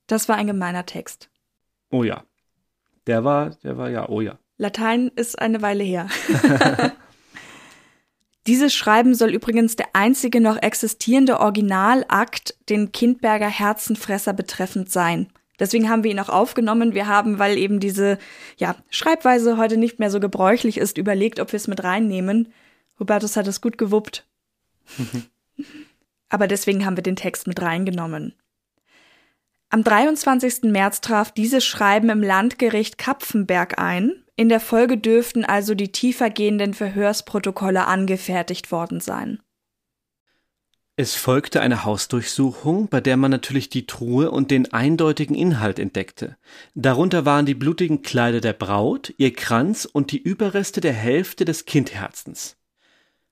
[0.07, 1.29] Das war ein gemeiner Text.
[1.89, 2.23] Oh ja.
[3.07, 4.37] Der war, der war ja, oh ja.
[4.57, 6.07] Latein ist eine Weile her.
[8.47, 15.27] Dieses Schreiben soll übrigens der einzige noch existierende Originalakt den Kindberger Herzenfresser betreffend sein.
[15.59, 16.93] Deswegen haben wir ihn auch aufgenommen.
[16.93, 18.17] Wir haben, weil eben diese
[18.57, 22.51] ja, Schreibweise heute nicht mehr so gebräuchlich ist, überlegt, ob wir es mit reinnehmen.
[22.99, 24.27] Hubertus hat es gut gewuppt.
[26.29, 28.33] Aber deswegen haben wir den Text mit reingenommen.
[29.73, 30.65] Am 23.
[30.65, 34.23] März traf dieses Schreiben im Landgericht Kapfenberg ein.
[34.35, 39.39] In der Folge dürften also die tiefergehenden Verhörsprotokolle angefertigt worden sein.
[40.95, 46.37] Es folgte eine Hausdurchsuchung, bei der man natürlich die Truhe und den eindeutigen Inhalt entdeckte.
[46.75, 51.65] Darunter waren die blutigen Kleider der Braut, ihr Kranz und die Überreste der Hälfte des
[51.65, 52.57] Kindherzens.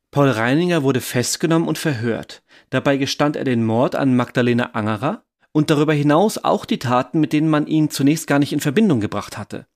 [0.09, 2.41] Paul Reininger wurde festgenommen und verhört.
[2.71, 7.33] Dabei gestand er den Mord an Magdalena Angerer, und darüber hinaus auch die Taten, mit
[7.33, 9.67] denen man ihn zunächst gar nicht in Verbindung gebracht hatte.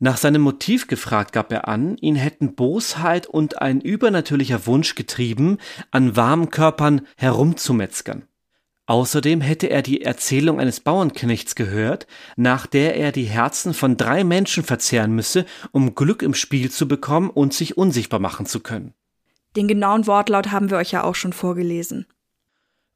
[0.00, 5.58] Nach seinem Motiv gefragt gab er an, ihn hätten Bosheit und ein übernatürlicher Wunsch getrieben,
[5.90, 8.22] an warmen Körpern herumzumetzgern.
[8.86, 14.24] Außerdem hätte er die Erzählung eines Bauernknechts gehört, nach der er die Herzen von drei
[14.24, 18.94] Menschen verzehren müsse, um Glück im Spiel zu bekommen und sich unsichtbar machen zu können.
[19.56, 22.06] Den genauen Wortlaut haben wir euch ja auch schon vorgelesen.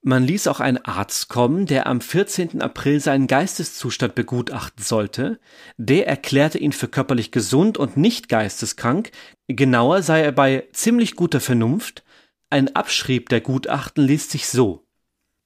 [0.05, 2.61] Man ließ auch einen Arzt kommen, der am 14.
[2.61, 5.39] April seinen Geisteszustand begutachten sollte.
[5.77, 9.13] Der erklärte ihn für körperlich gesund und nicht geisteskrank.
[9.47, 12.03] Genauer sei er bei ziemlich guter Vernunft.
[12.51, 14.85] Ein Abschrieb der Gutachten liest sich so.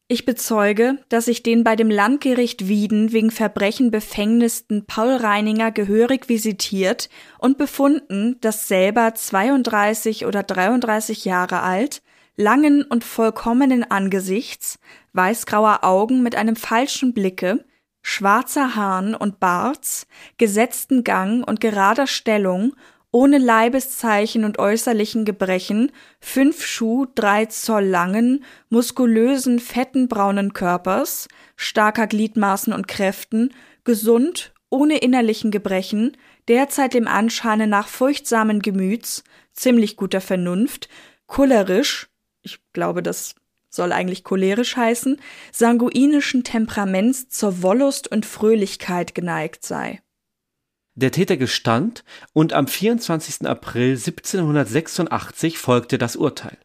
[0.08, 6.28] Ich bezeuge, dass ich den bei dem Landgericht Wieden wegen Verbrechen befängnisten Paul Reininger gehörig
[6.30, 12.02] visitiert und befunden, dass selber 32 oder 33 Jahre alt,
[12.36, 14.78] langen und vollkommenen Angesichts,
[15.12, 17.64] weißgrauer Augen mit einem falschen Blicke,
[18.02, 20.06] schwarzer Haaren und Barts,
[20.38, 22.74] gesetzten Gang und gerader Stellung,
[23.10, 32.06] ohne Leibeszeichen und äußerlichen Gebrechen, fünf Schuh, drei Zoll langen, muskulösen, fetten braunen Körpers, starker
[32.06, 36.16] Gliedmaßen und Kräften, gesund, ohne innerlichen Gebrechen,
[36.48, 40.88] derzeit dem Anscheine nach furchtsamen Gemüts, ziemlich guter Vernunft,
[41.26, 42.08] kullerisch,
[42.76, 43.34] glaube, das
[43.70, 45.18] soll eigentlich cholerisch heißen,
[45.50, 50.00] sanguinischen Temperaments zur Wollust und Fröhlichkeit geneigt sei.
[50.94, 53.46] Der Täter gestand und am 24.
[53.46, 56.58] April 1786 folgte das Urteil.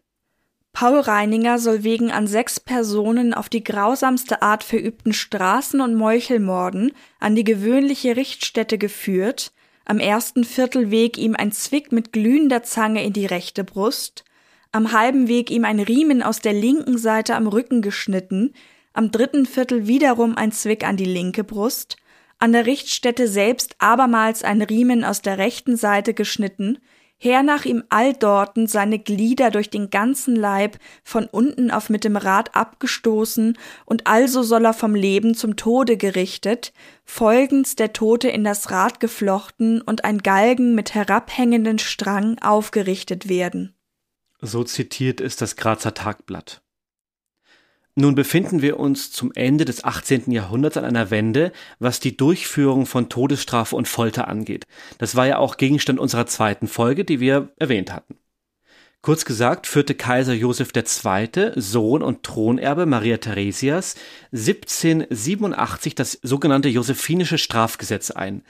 [0.73, 6.93] Paul Reininger soll wegen an sechs Personen auf die grausamste Art verübten Straßen- und Meuchelmorden
[7.19, 9.51] an die gewöhnliche Richtstätte geführt,
[9.83, 14.23] am ersten Viertelweg ihm ein Zwick mit glühender Zange in die rechte Brust,
[14.71, 18.53] am halben Weg ihm ein Riemen aus der linken Seite am Rücken geschnitten,
[18.93, 21.97] am dritten Viertel wiederum ein Zwick an die linke Brust,
[22.39, 26.79] an der Richtstätte selbst abermals ein Riemen aus der rechten Seite geschnitten,
[27.17, 32.55] hernach ihm alldorten seine Glieder durch den ganzen Leib von unten auf mit dem Rad
[32.55, 36.73] abgestoßen, und also soll er vom Leben zum Tode gerichtet,
[37.05, 43.75] folgens der Tote in das Rad geflochten und ein Galgen mit herabhängenden Strang aufgerichtet werden.
[44.41, 46.61] So zitiert es das Grazer Tagblatt.
[47.93, 50.31] Nun befinden wir uns zum Ende des 18.
[50.31, 54.65] Jahrhunderts an einer Wende, was die Durchführung von Todesstrafe und Folter angeht.
[54.97, 58.20] Das war ja auch Gegenstand unserer zweiten Folge, die wir erwähnt hatten.
[59.03, 63.95] Kurz gesagt führte Kaiser Joseph II., Sohn und Thronerbe Maria Theresias,
[64.31, 68.43] 1787 das sogenannte Josephinische Strafgesetz ein.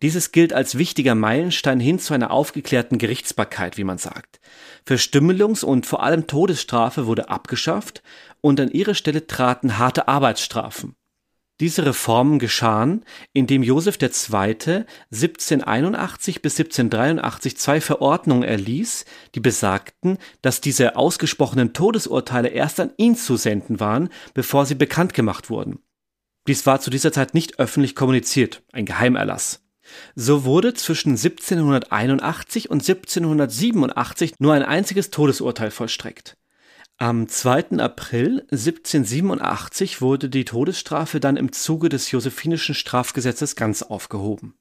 [0.00, 4.40] Dieses gilt als wichtiger Meilenstein hin zu einer aufgeklärten Gerichtsbarkeit, wie man sagt.
[4.86, 8.02] Verstümmelungs- und vor allem Todesstrafe wurde abgeschafft
[8.40, 10.94] und an ihre Stelle traten harte Arbeitsstrafen.
[11.60, 14.08] Diese Reformen geschahen, indem Joseph II.
[15.10, 23.16] 1781 bis 1783 zwei Verordnungen erließ, die besagten, dass diese ausgesprochenen Todesurteile erst an ihn
[23.16, 25.80] zu senden waren, bevor sie bekannt gemacht wurden.
[26.46, 29.64] Dies war zu dieser Zeit nicht öffentlich kommuniziert, ein Geheimerlass.
[30.14, 36.37] So wurde zwischen 1781 und 1787 nur ein einziges Todesurteil vollstreckt.
[37.00, 37.78] Am 2.
[37.78, 44.56] April 1787 wurde die Todesstrafe dann im Zuge des Josephinischen Strafgesetzes ganz aufgehoben.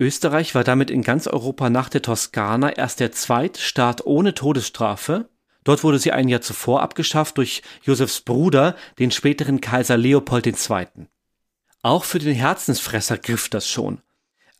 [0.00, 5.28] Österreich war damit in ganz Europa nach der Toskana erst der zweite Staat ohne Todesstrafe.
[5.62, 11.06] Dort wurde sie ein Jahr zuvor abgeschafft durch Josefs Bruder, den späteren Kaiser Leopold II.
[11.82, 14.00] Auch für den Herzensfresser griff das schon.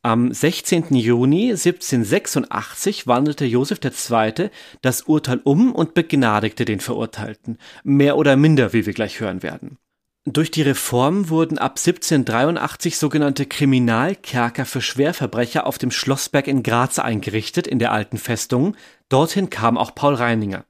[0.04, 0.96] Am 16.
[0.96, 4.50] Juni 1786 wandelte Joseph II.
[4.80, 9.78] das Urteil um und begnadigte den Verurteilten, mehr oder minder, wie wir gleich hören werden.
[10.24, 16.98] Durch die Reform wurden ab 1783 sogenannte Kriminalkerker für Schwerverbrecher auf dem Schlossberg in Graz
[16.98, 18.74] eingerichtet, in der alten Festung.
[19.08, 20.64] Dorthin kam auch Paul Reininger.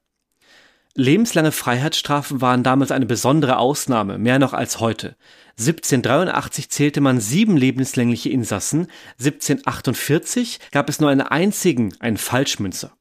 [0.95, 5.17] Lebenslange Freiheitsstrafen waren damals eine besondere Ausnahme, mehr noch als heute.
[5.59, 12.93] 1783 zählte man sieben lebenslängliche Insassen, 1748 gab es nur einen einzigen, einen Falschmünzer.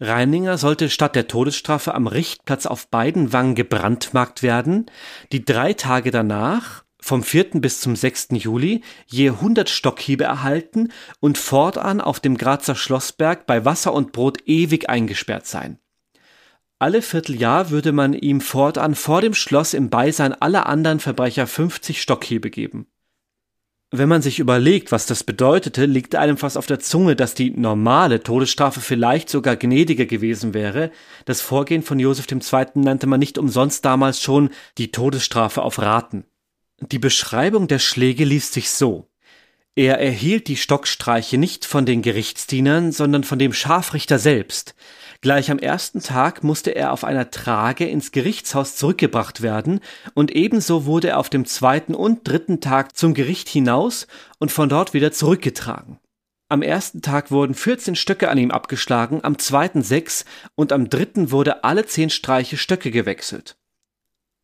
[0.00, 4.86] Reininger sollte statt der Todesstrafe am Richtplatz auf beiden Wangen gebrandmarkt werden,
[5.30, 7.60] die drei Tage danach, vom 4.
[7.60, 8.28] bis zum 6.
[8.30, 10.90] Juli, je 100 Stockhiebe erhalten
[11.20, 15.78] und fortan auf dem Grazer Schlossberg bei Wasser und Brot ewig eingesperrt sein.
[16.84, 21.98] Alle Vierteljahr würde man ihm fortan vor dem Schloss im Beisein aller anderen Verbrecher 50
[21.98, 22.88] Stockhiebe geben.
[23.90, 27.52] Wenn man sich überlegt, was das bedeutete, liegt einem fast auf der Zunge, dass die
[27.52, 30.90] normale Todesstrafe vielleicht sogar gnädiger gewesen wäre.
[31.24, 32.66] Das Vorgehen von Joseph II.
[32.74, 36.26] nannte man nicht umsonst damals schon die Todesstrafe auf Raten.
[36.82, 39.08] Die Beschreibung der Schläge liest sich so.
[39.74, 44.74] Er erhielt die Stockstreiche nicht von den Gerichtsdienern, sondern von dem Scharfrichter selbst.
[45.24, 49.80] Gleich am ersten Tag musste er auf einer Trage ins Gerichtshaus zurückgebracht werden,
[50.12, 54.06] und ebenso wurde er auf dem zweiten und dritten Tag zum Gericht hinaus
[54.38, 55.98] und von dort wieder zurückgetragen.
[56.50, 61.30] Am ersten Tag wurden 14 Stöcke an ihm abgeschlagen, am zweiten sechs und am dritten
[61.30, 63.56] wurde alle zehn Streiche Stöcke gewechselt.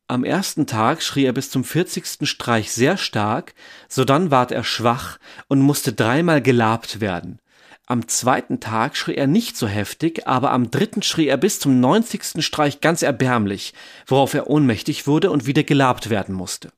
[0.09, 3.53] Am ersten Tag schrie er bis zum vierzigsten Streich sehr stark,
[3.87, 7.39] sodann ward er schwach und musste dreimal gelabt werden.
[7.91, 11.81] Am zweiten Tag schrie er nicht so heftig, aber am dritten schrie er bis zum
[11.81, 13.75] neunzigsten Streich ganz erbärmlich,
[14.07, 16.71] worauf er ohnmächtig wurde und wieder gelabt werden musste.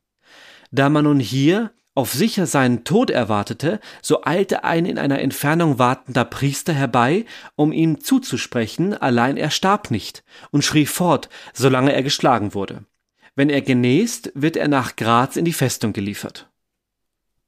[0.70, 5.78] Da man nun hier auf sicher seinen Tod erwartete, so eilte ein in einer Entfernung
[5.78, 12.02] wartender Priester herbei, um ihm zuzusprechen, allein er starb nicht, und schrie fort, solange er
[12.02, 12.86] geschlagen wurde.
[13.34, 16.50] Wenn er genäst, wird er nach Graz in die Festung geliefert.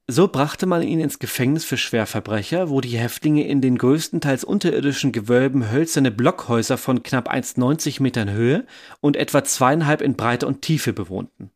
[0.06, 5.12] So brachte man ihn ins Gefängnis für Schwerverbrecher, wo die Häftlinge in den größtenteils unterirdischen
[5.12, 8.66] Gewölben hölzerne Blockhäuser von knapp 1,90 Metern Höhe
[9.00, 11.50] und etwa zweieinhalb in Breite und Tiefe bewohnten.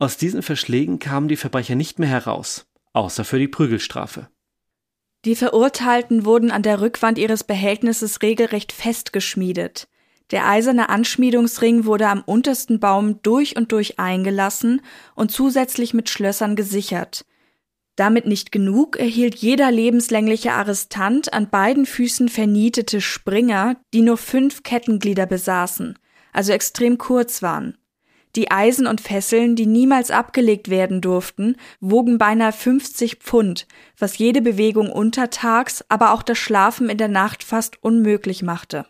[0.00, 4.28] Aus diesen Verschlägen kamen die Verbrecher nicht mehr heraus, außer für die Prügelstrafe.
[5.24, 9.86] Die Verurteilten wurden an der Rückwand ihres Behältnisses regelrecht festgeschmiedet.
[10.32, 14.82] Der eiserne Anschmiedungsring wurde am untersten Baum durch und durch eingelassen
[15.14, 17.24] und zusätzlich mit Schlössern gesichert,
[17.96, 24.62] damit nicht genug erhielt jeder lebenslängliche Arrestant an beiden Füßen vernietete Springer, die nur fünf
[24.62, 25.98] Kettenglieder besaßen,
[26.32, 27.78] also extrem kurz waren.
[28.36, 34.42] Die Eisen und Fesseln, die niemals abgelegt werden durften, wogen beinahe 50 Pfund, was jede
[34.42, 38.86] Bewegung untertags, aber auch das Schlafen in der Nacht fast unmöglich machte.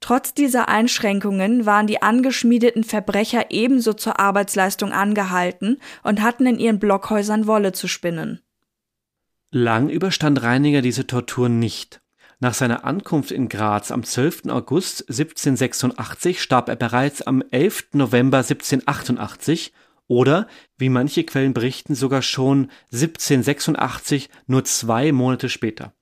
[0.00, 6.78] Trotz dieser Einschränkungen waren die angeschmiedeten Verbrecher ebenso zur Arbeitsleistung angehalten und hatten in ihren
[6.78, 8.40] Blockhäusern Wolle zu spinnen.
[9.50, 12.02] Lang überstand Reiniger diese Tortur nicht.
[12.38, 14.48] Nach seiner Ankunft in Graz am 12.
[14.48, 17.88] August 1786 starb er bereits am 11.
[17.94, 19.72] November 1788
[20.06, 25.94] oder, wie manche Quellen berichten, sogar schon 1786, nur zwei Monate später.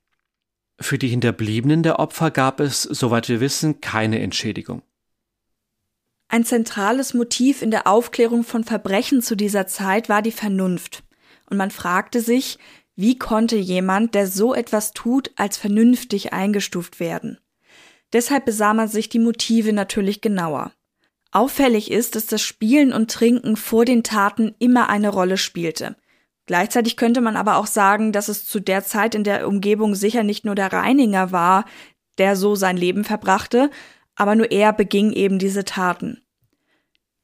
[0.80, 4.82] Für die Hinterbliebenen der Opfer gab es, soweit wir wissen, keine Entschädigung.
[6.28, 11.04] Ein zentrales Motiv in der Aufklärung von Verbrechen zu dieser Zeit war die Vernunft.
[11.48, 12.58] Und man fragte sich,
[12.96, 17.38] wie konnte jemand, der so etwas tut, als vernünftig eingestuft werden?
[18.12, 20.72] Deshalb besah man sich die Motive natürlich genauer.
[21.32, 25.96] Auffällig ist, dass das Spielen und Trinken vor den Taten immer eine Rolle spielte.
[26.46, 30.22] Gleichzeitig könnte man aber auch sagen, dass es zu der Zeit in der Umgebung sicher
[30.22, 31.64] nicht nur der Reininger war,
[32.18, 33.70] der so sein Leben verbrachte,
[34.14, 36.20] aber nur er beging eben diese Taten.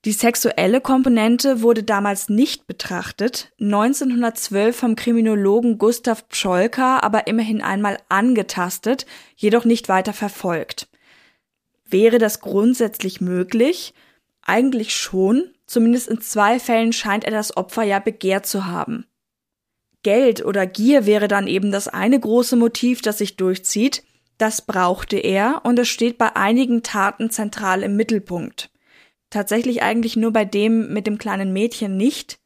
[0.07, 7.99] Die sexuelle Komponente wurde damals nicht betrachtet, 1912 vom Kriminologen Gustav Pscholka aber immerhin einmal
[8.09, 9.05] angetastet,
[9.37, 10.89] jedoch nicht weiter verfolgt.
[11.85, 13.93] Wäre das grundsätzlich möglich?
[14.41, 19.05] Eigentlich schon, zumindest in zwei Fällen scheint er das Opfer ja begehrt zu haben.
[20.03, 24.03] Geld oder Gier wäre dann eben das eine große Motiv, das sich durchzieht,
[24.39, 28.71] das brauchte er und es steht bei einigen Taten zentral im Mittelpunkt.
[29.29, 32.39] Tatsächlich eigentlich nur bei dem mit dem kleinen Mädchen nicht.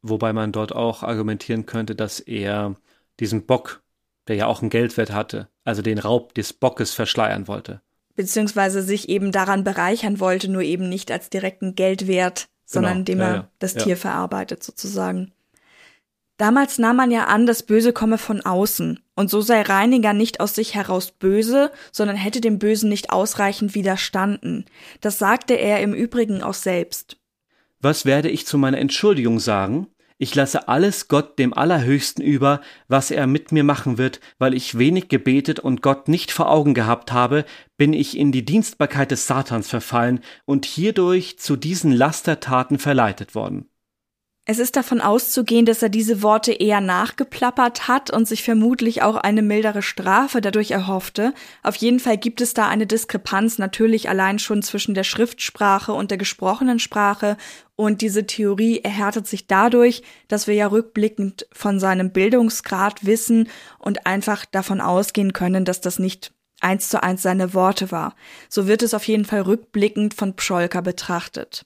[0.00, 2.74] Wobei man dort auch argumentieren könnte, dass er
[3.20, 3.82] diesen Bock,
[4.28, 7.82] der ja auch einen Geldwert hatte, also den Raub des Bockes verschleiern wollte.
[8.16, 12.98] Beziehungsweise sich eben daran bereichern wollte, nur eben nicht als direkten Geldwert, sondern genau.
[13.00, 13.48] indem er ja, ja.
[13.58, 13.82] das ja.
[13.82, 15.32] Tier verarbeitet sozusagen.
[16.42, 20.40] Damals nahm man ja an, das Böse komme von außen, und so sei Reiniger nicht
[20.40, 24.64] aus sich heraus böse, sondern hätte dem Bösen nicht ausreichend widerstanden.
[25.00, 27.16] Das sagte er im Übrigen auch selbst.
[27.80, 29.86] Was werde ich zu meiner Entschuldigung sagen?
[30.18, 34.76] Ich lasse alles Gott dem Allerhöchsten über, was er mit mir machen wird, weil ich
[34.76, 37.44] wenig gebetet und Gott nicht vor Augen gehabt habe,
[37.76, 43.68] bin ich in die Dienstbarkeit des Satans verfallen und hierdurch zu diesen Lastertaten verleitet worden.
[44.44, 49.14] Es ist davon auszugehen, dass er diese Worte eher nachgeplappert hat und sich vermutlich auch
[49.14, 51.32] eine mildere Strafe dadurch erhoffte.
[51.62, 56.10] Auf jeden Fall gibt es da eine Diskrepanz natürlich allein schon zwischen der Schriftsprache und
[56.10, 57.36] der gesprochenen Sprache
[57.76, 64.06] und diese Theorie erhärtet sich dadurch, dass wir ja rückblickend von seinem Bildungsgrad wissen und
[64.06, 68.16] einfach davon ausgehen können, dass das nicht eins zu eins seine Worte war.
[68.48, 71.64] So wird es auf jeden Fall rückblickend von Pscholka betrachtet.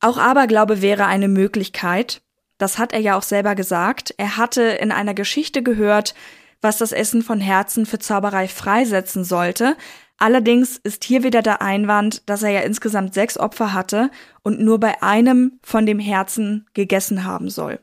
[0.00, 2.22] Auch Aberglaube wäre eine Möglichkeit.
[2.56, 4.14] Das hat er ja auch selber gesagt.
[4.16, 6.14] Er hatte in einer Geschichte gehört,
[6.60, 9.76] was das Essen von Herzen für Zauberei freisetzen sollte.
[10.18, 14.10] Allerdings ist hier wieder der Einwand, dass er ja insgesamt sechs Opfer hatte
[14.42, 17.80] und nur bei einem von dem Herzen gegessen haben soll.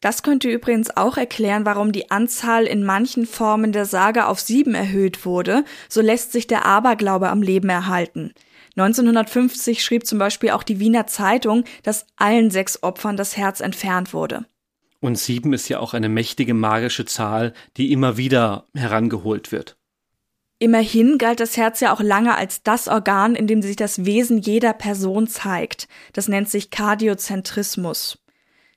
[0.00, 4.74] Das könnte übrigens auch erklären, warum die Anzahl in manchen Formen der Sage auf sieben
[4.74, 8.34] erhöht wurde, so lässt sich der Aberglaube am Leben erhalten.
[8.76, 14.14] 1950 schrieb zum Beispiel auch die Wiener Zeitung, dass allen sechs Opfern das Herz entfernt
[14.14, 14.46] wurde.
[15.00, 19.76] Und sieben ist ja auch eine mächtige magische Zahl, die immer wieder herangeholt wird.
[20.60, 24.38] Immerhin galt das Herz ja auch lange als das Organ, in dem sich das Wesen
[24.38, 25.88] jeder Person zeigt.
[26.12, 28.22] Das nennt sich Kardiozentrismus.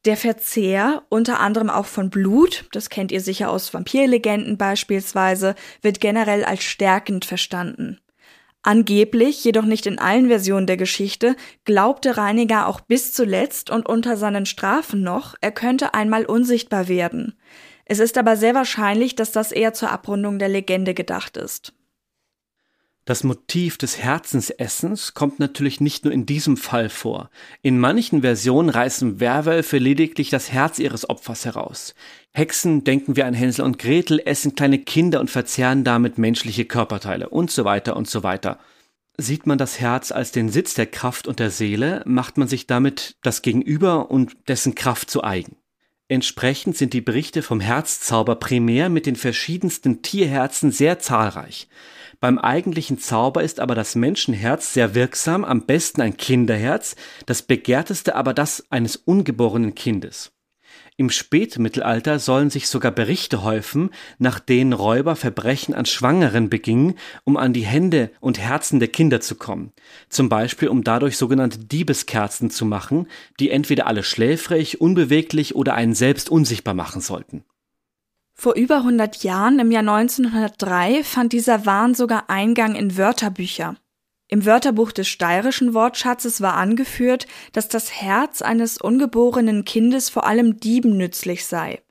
[0.06, 6.02] Der Verzehr, unter anderem auch von Blut, das kennt ihr sicher aus Vampirlegenden beispielsweise, wird
[6.02, 8.00] generell als stärkend verstanden.
[8.68, 11.36] Angeblich, jedoch nicht in allen Versionen der Geschichte,
[11.66, 17.38] glaubte Reiniger auch bis zuletzt und unter seinen Strafen noch, er könnte einmal unsichtbar werden.
[17.86, 21.75] Es ist aber sehr wahrscheinlich, dass das eher zur Abrundung der Legende gedacht ist.
[23.06, 27.30] Das Motiv des Herzensessens kommt natürlich nicht nur in diesem Fall vor.
[27.62, 31.94] In manchen Versionen reißen Werwölfe lediglich das Herz ihres Opfers heraus.
[32.34, 37.30] Hexen, denken wir an Hänsel und Gretel, essen kleine Kinder und verzehren damit menschliche Körperteile
[37.30, 38.58] und so weiter und so weiter.
[39.18, 42.66] Sieht man das Herz als den Sitz der Kraft und der Seele, macht man sich
[42.66, 45.58] damit das Gegenüber und dessen Kraft zu eigen.
[46.08, 51.68] Entsprechend sind die Berichte vom Herzzauber primär mit den verschiedensten Tierherzen sehr zahlreich.
[52.20, 56.96] Beim eigentlichen Zauber ist aber das Menschenherz sehr wirksam, am besten ein Kinderherz,
[57.26, 60.32] das begehrteste aber das eines ungeborenen Kindes.
[60.98, 66.96] Im Spätmittelalter sollen sich sogar Berichte häufen, nach denen Räuber Verbrechen an Schwangeren begingen,
[67.26, 69.74] um an die Hände und Herzen der Kinder zu kommen.
[70.08, 73.08] Zum Beispiel, um dadurch sogenannte Diebeskerzen zu machen,
[73.42, 77.44] die entweder alle schläfrig, unbeweglich oder einen selbst unsichtbar machen sollten.
[78.38, 83.78] Vor über 100 Jahren, im Jahr 1903, fand dieser Wahn sogar Eingang in Wörterbücher.
[84.28, 90.60] Im Wörterbuch des steirischen Wortschatzes war angeführt, dass das Herz eines ungeborenen Kindes vor allem
[90.60, 91.82] Dieben nützlich sei.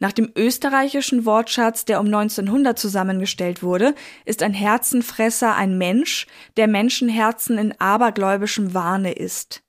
[0.00, 3.94] Nach dem österreichischen Wortschatz, der um 1900 zusammengestellt wurde,
[4.24, 6.26] ist ein Herzenfresser ein Mensch,
[6.56, 9.62] der Menschenherzen in abergläubischem Wahne ist.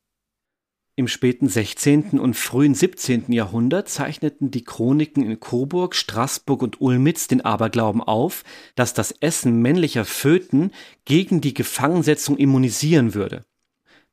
[0.95, 2.19] Im späten 16.
[2.19, 3.31] und frühen 17.
[3.31, 8.43] Jahrhundert zeichneten die Chroniken in Coburg, Straßburg und Ulmitz den Aberglauben auf,
[8.75, 10.71] dass das Essen männlicher Föten
[11.05, 13.43] gegen die Gefangensetzung immunisieren würde.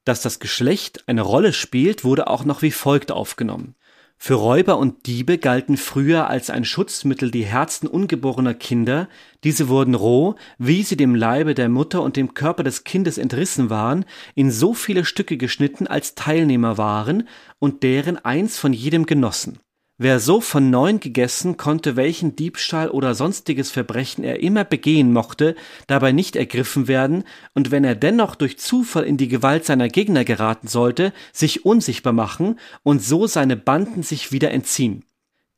[0.05, 3.75] Dass das Geschlecht eine Rolle spielt, wurde auch noch wie folgt aufgenommen.
[4.23, 9.09] Für Räuber und Diebe galten früher als ein Schutzmittel die Herzen ungeborener Kinder,
[9.45, 13.71] diese wurden roh, wie sie dem Leibe der Mutter und dem Körper des Kindes entrissen
[13.71, 14.05] waren,
[14.35, 17.27] in so viele Stücke geschnitten, als Teilnehmer waren
[17.59, 19.59] und deren eins von jedem genossen.
[20.03, 25.55] Wer so von neun gegessen, konnte welchen Diebstahl oder sonstiges Verbrechen er immer begehen mochte,
[25.89, 30.25] dabei nicht ergriffen werden, und wenn er dennoch durch Zufall in die Gewalt seiner Gegner
[30.25, 35.05] geraten sollte, sich unsichtbar machen und so seine Banden sich wieder entziehen.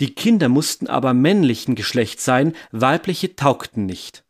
[0.00, 4.24] Die Kinder mussten aber männlichen Geschlechts sein, weibliche taugten nicht.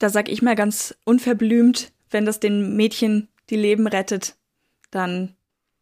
[0.00, 4.34] Da sag ich mal ganz unverblümt, wenn das den Mädchen die Leben rettet,
[4.90, 5.35] dann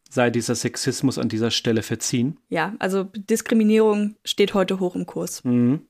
[0.08, 2.38] sei dieser Sexismus an dieser Stelle verziehen.
[2.48, 5.42] Ja, also Diskriminierung steht heute hoch im Kurs.
[5.44, 5.86] Mhm.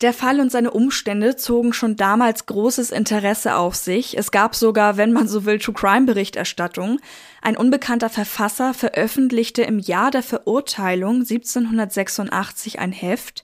[0.00, 4.16] Der Fall und seine Umstände zogen schon damals großes Interesse auf sich.
[4.16, 7.00] Es gab sogar, wenn man so will, True Crime Berichterstattung.
[7.42, 13.42] Ein unbekannter Verfasser veröffentlichte im Jahr der Verurteilung 1786 ein Heft,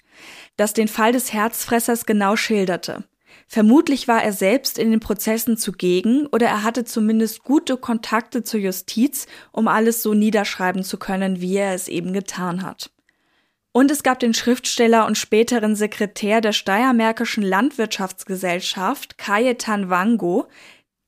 [0.56, 3.04] das den Fall des Herzfressers genau schilderte.
[3.48, 8.60] Vermutlich war er selbst in den Prozessen zugegen oder er hatte zumindest gute Kontakte zur
[8.60, 12.90] Justiz, um alles so niederschreiben zu können, wie er es eben getan hat.
[13.72, 20.48] Und es gab den Schriftsteller und späteren Sekretär der Steiermärkischen Landwirtschaftsgesellschaft, Cayetan Wango,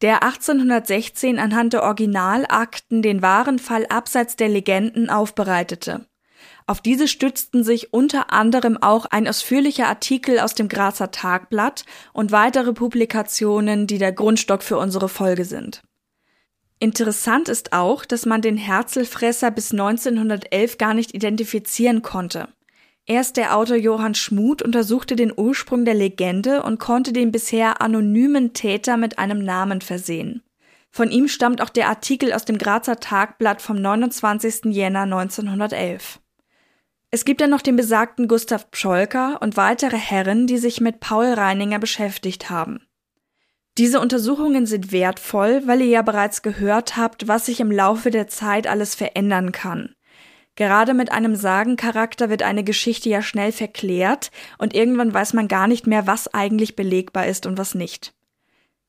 [0.03, 6.08] der 1816 anhand der Originalakten den wahren Fall abseits der Legenden aufbereitete.
[6.69, 12.31] Auf diese stützten sich unter anderem auch ein ausführlicher Artikel aus dem Grazer Tagblatt und
[12.31, 15.83] weitere Publikationen, die der Grundstock für unsere Folge sind.
[16.79, 22.49] Interessant ist auch, dass man den Herzelfresser bis 1911 gar nicht identifizieren konnte.
[23.07, 28.53] Erst der Autor Johann Schmuth untersuchte den Ursprung der Legende und konnte den bisher anonymen
[28.53, 30.43] Täter mit einem Namen versehen.
[30.91, 34.67] Von ihm stammt auch der Artikel aus dem Grazer Tagblatt vom 29.
[34.67, 36.21] Jänner 1911.
[37.11, 41.33] Es gibt dann noch den besagten Gustav Pscholker und weitere Herren, die sich mit Paul
[41.33, 42.81] Reininger beschäftigt haben.
[43.79, 48.29] Diese Untersuchungen sind wertvoll, weil ihr ja bereits gehört habt, was sich im Laufe der
[48.29, 49.95] Zeit alles verändern kann.
[50.55, 55.69] Gerade mit einem Sagencharakter wird eine Geschichte ja schnell verklärt und irgendwann weiß man gar
[55.69, 58.13] nicht mehr, was eigentlich belegbar ist und was nicht.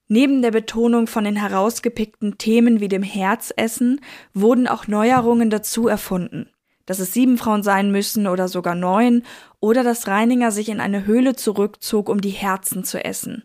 [0.07, 4.01] Neben der Betonung von den herausgepickten Themen wie dem Herzessen
[4.33, 6.49] wurden auch Neuerungen dazu erfunden
[6.89, 9.21] dass es sieben Frauen sein müssen oder sogar neun,
[9.59, 13.43] oder dass Reininger sich in eine Höhle zurückzog, um die Herzen zu essen.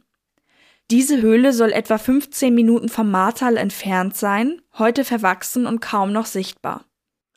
[0.91, 6.25] Diese Höhle soll etwa 15 Minuten vom Martal entfernt sein, heute verwachsen und kaum noch
[6.25, 6.87] sichtbar.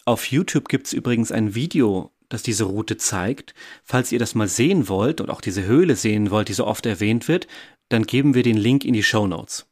[0.05, 3.53] Auf YouTube gibt's übrigens ein Video, das diese Route zeigt.
[3.83, 6.85] Falls ihr das mal sehen wollt und auch diese Höhle sehen wollt, die so oft
[6.85, 7.47] erwähnt wird,
[7.89, 9.65] dann geben wir den Link in die Show Notes.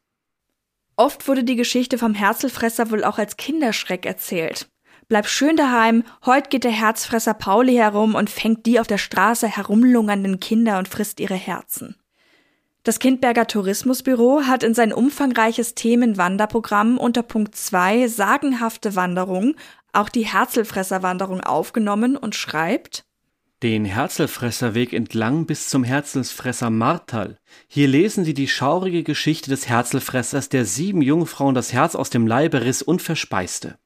[0.98, 4.68] Oft wurde die Geschichte vom Herzelfresser wohl auch als Kinderschreck erzählt.
[5.08, 9.48] Bleib schön daheim, heut geht der Herzfresser Pauli herum und fängt die auf der Straße
[9.48, 11.96] herumlungernden Kinder und frisst ihre Herzen.
[12.82, 19.56] Das Kindberger Tourismusbüro hat in sein umfangreiches Themenwanderprogramm unter Punkt 2 sagenhafte Wanderung
[19.94, 23.06] auch die Herzelfresserwanderung aufgenommen und schreibt
[23.64, 27.40] den Herzelfresserweg entlang bis zum Herzelsfresser Martal.
[27.68, 32.28] Hier lesen Sie die schaurige Geschichte des Herzelfressers, der sieben Jungfrauen das Herz aus dem
[32.28, 33.80] Leibe riss und verspeiste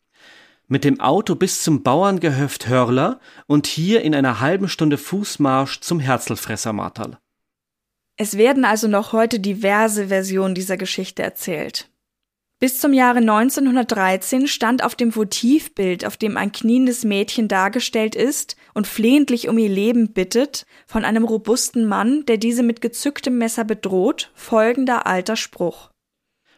[0.70, 6.00] mit dem Auto bis zum Bauerngehöft Hörler und hier in einer halben Stunde Fußmarsch zum
[6.00, 7.18] Herzelfresser Martal.
[8.16, 11.90] Es werden also noch heute diverse Versionen dieser Geschichte erzählt.
[12.60, 18.58] Bis zum Jahre 1913 stand auf dem Votivbild, auf dem ein kniendes Mädchen dargestellt ist
[18.74, 23.64] und flehentlich um ihr Leben bittet, von einem robusten Mann, der diese mit gezücktem Messer
[23.64, 25.90] bedroht, folgender alter Spruch.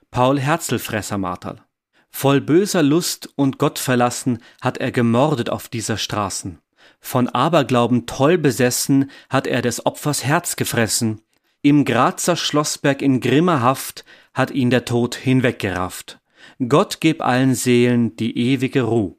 [0.09, 1.64] Paul Herzelfresser Martal.
[2.12, 6.59] Voll böser Lust und Gottverlassen hat er gemordet auf dieser Straßen.
[6.99, 11.22] Von Aberglauben toll besessen hat er des Opfers Herz gefressen.
[11.64, 16.20] Im Grazer Schlossberg in grimmer Haft hat ihn der Tod hinweggerafft.
[16.68, 19.18] Gott geb allen Seelen die ewige Ruh.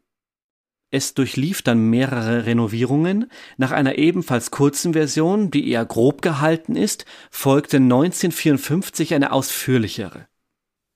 [0.91, 3.31] Es durchlief dann mehrere Renovierungen.
[3.57, 10.27] Nach einer ebenfalls kurzen Version, die eher grob gehalten ist, folgte 1954 eine ausführlichere.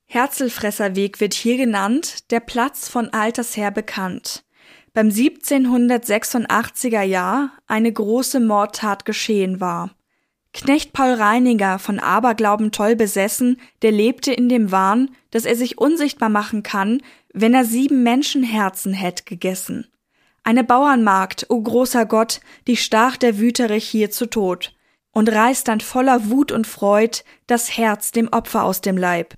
[0.07, 4.45] Herzelfresserweg wird hier genannt, der Platz von alters her bekannt.
[4.95, 9.91] Beim 1786er Jahr eine große Mordtat geschehen war.
[10.53, 15.77] Knecht Paul Reiniger, von Aberglauben toll besessen, der lebte in dem Wahn, dass er sich
[15.77, 17.03] unsichtbar machen kann,
[17.35, 19.87] wenn er sieben Menschenherzen hätt gegessen.
[20.45, 24.73] Eine Bauernmagd, o großer Gott, die stach der Wüterich hier zu Tod
[25.11, 29.35] und reißt dann voller Wut und Freud das Herz dem Opfer aus dem Leib.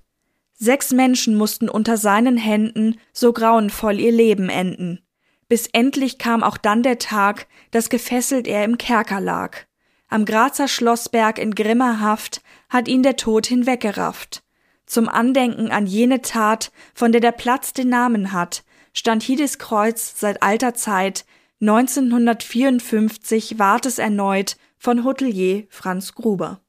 [0.61, 4.99] Sechs Menschen mussten unter seinen Händen so grauenvoll ihr Leben enden.
[5.47, 9.65] bis endlich kam auch dann der Tag, dass gefesselt er im Kerker lag.
[10.07, 14.43] Am Grazer Schlossberg in grimmer Haft hat ihn der Tod hinweggerafft.
[14.85, 20.19] Zum Andenken an jene Tat, von der der Platz den Namen hat, stand Hiedes Kreuz
[20.19, 21.25] seit alter Zeit,
[21.61, 26.61] 1954 ward es erneut von Hotelier Franz Gruber.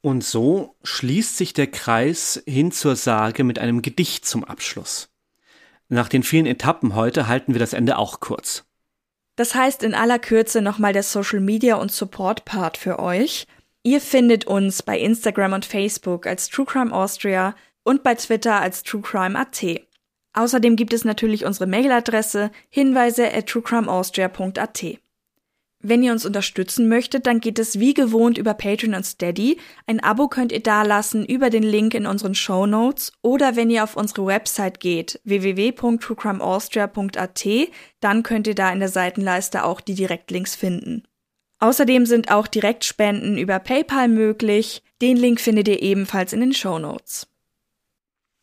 [0.00, 5.10] Und so schließt sich der Kreis hin zur Sage mit einem Gedicht zum Abschluss.
[5.88, 8.64] Nach den vielen Etappen heute halten wir das Ende auch kurz.
[9.36, 13.46] Das heißt in aller Kürze nochmal der Social Media und Support Part für euch.
[13.82, 18.82] Ihr findet uns bei Instagram und Facebook als True Crime Austria und bei Twitter als
[18.82, 19.64] True Crime AT.
[20.34, 24.98] Außerdem gibt es natürlich unsere Mailadresse hinweise at truecrimeaustria.at.
[25.80, 29.58] Wenn ihr uns unterstützen möchtet, dann geht es wie gewohnt über Patreon und Steady.
[29.86, 33.84] Ein Abo könnt ihr dalassen über den Link in unseren Show Notes oder wenn ihr
[33.84, 37.46] auf unsere Website geht, www.truecrimeaustria.at,
[38.00, 41.04] dann könnt ihr da in der Seitenleiste auch die Direktlinks finden.
[41.60, 44.82] Außerdem sind auch Direktspenden über PayPal möglich.
[45.00, 47.28] Den Link findet ihr ebenfalls in den Show Notes.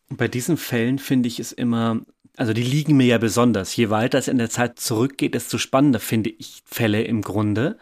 [0.10, 2.06] Bei diesen Fällen finde ich es immer
[2.38, 3.76] also die liegen mir ja besonders.
[3.76, 7.78] Je weiter es in der Zeit zurückgeht, desto spannender finde ich Fälle im Grunde.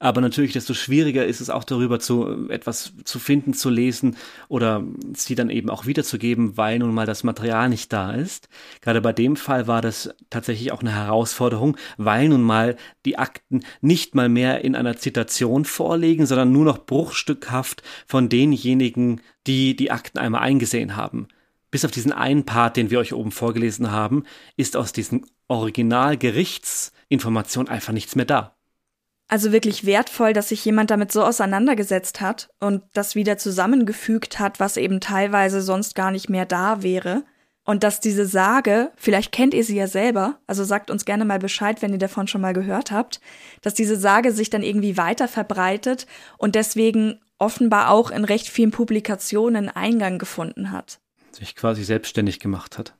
[0.00, 4.16] Aber natürlich, desto schwieriger ist es auch darüber zu etwas zu finden, zu lesen
[4.48, 4.84] oder
[5.14, 8.48] sie dann eben auch wiederzugeben, weil nun mal das Material nicht da ist.
[8.80, 13.62] Gerade bei dem Fall war das tatsächlich auch eine Herausforderung, weil nun mal die Akten
[13.80, 19.90] nicht mal mehr in einer Zitation vorliegen, sondern nur noch bruchstückhaft von denjenigen, die die
[19.90, 21.26] Akten einmal eingesehen haben
[21.70, 24.24] bis auf diesen einen Part, den wir euch oben vorgelesen haben,
[24.56, 28.54] ist aus diesen Originalgerichtsinformationen einfach nichts mehr da.
[29.30, 34.58] Also wirklich wertvoll, dass sich jemand damit so auseinandergesetzt hat und das wieder zusammengefügt hat,
[34.58, 37.24] was eben teilweise sonst gar nicht mehr da wäre.
[37.62, 41.38] Und dass diese Sage, vielleicht kennt ihr sie ja selber, also sagt uns gerne mal
[41.38, 43.20] Bescheid, wenn ihr davon schon mal gehört habt,
[43.60, 46.06] dass diese Sage sich dann irgendwie weiter verbreitet
[46.38, 51.00] und deswegen offenbar auch in recht vielen Publikationen Eingang gefunden hat
[51.38, 52.94] sich quasi selbstständig gemacht hat.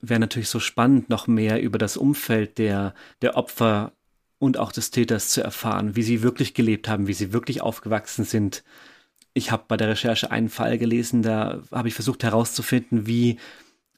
[0.00, 3.92] Wäre natürlich so spannend, noch mehr über das Umfeld der, der Opfer
[4.38, 8.24] und auch des Täters zu erfahren, wie sie wirklich gelebt haben, wie sie wirklich aufgewachsen
[8.24, 8.64] sind.
[9.34, 13.38] Ich habe bei der Recherche einen Fall gelesen, da habe ich versucht herauszufinden, wie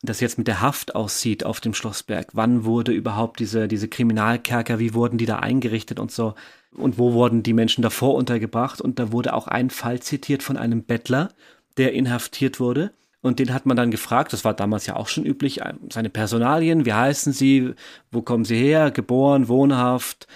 [0.02, 2.30] das jetzt mit der Haft aussieht auf dem Schlossberg.
[2.32, 6.34] Wann wurde überhaupt diese, diese Kriminalkerker, wie wurden die da eingerichtet und so?
[6.72, 8.80] Und wo wurden die Menschen davor untergebracht?
[8.80, 11.28] Und da wurde auch ein Fall zitiert von einem Bettler,
[11.76, 12.92] der inhaftiert wurde
[13.22, 16.10] und den hat man dann gefragt, das war damals ja auch schon üblich, äh, seine
[16.10, 17.72] Personalien, wie heißen Sie,
[18.10, 20.26] wo kommen Sie her, geboren, wohnhaft.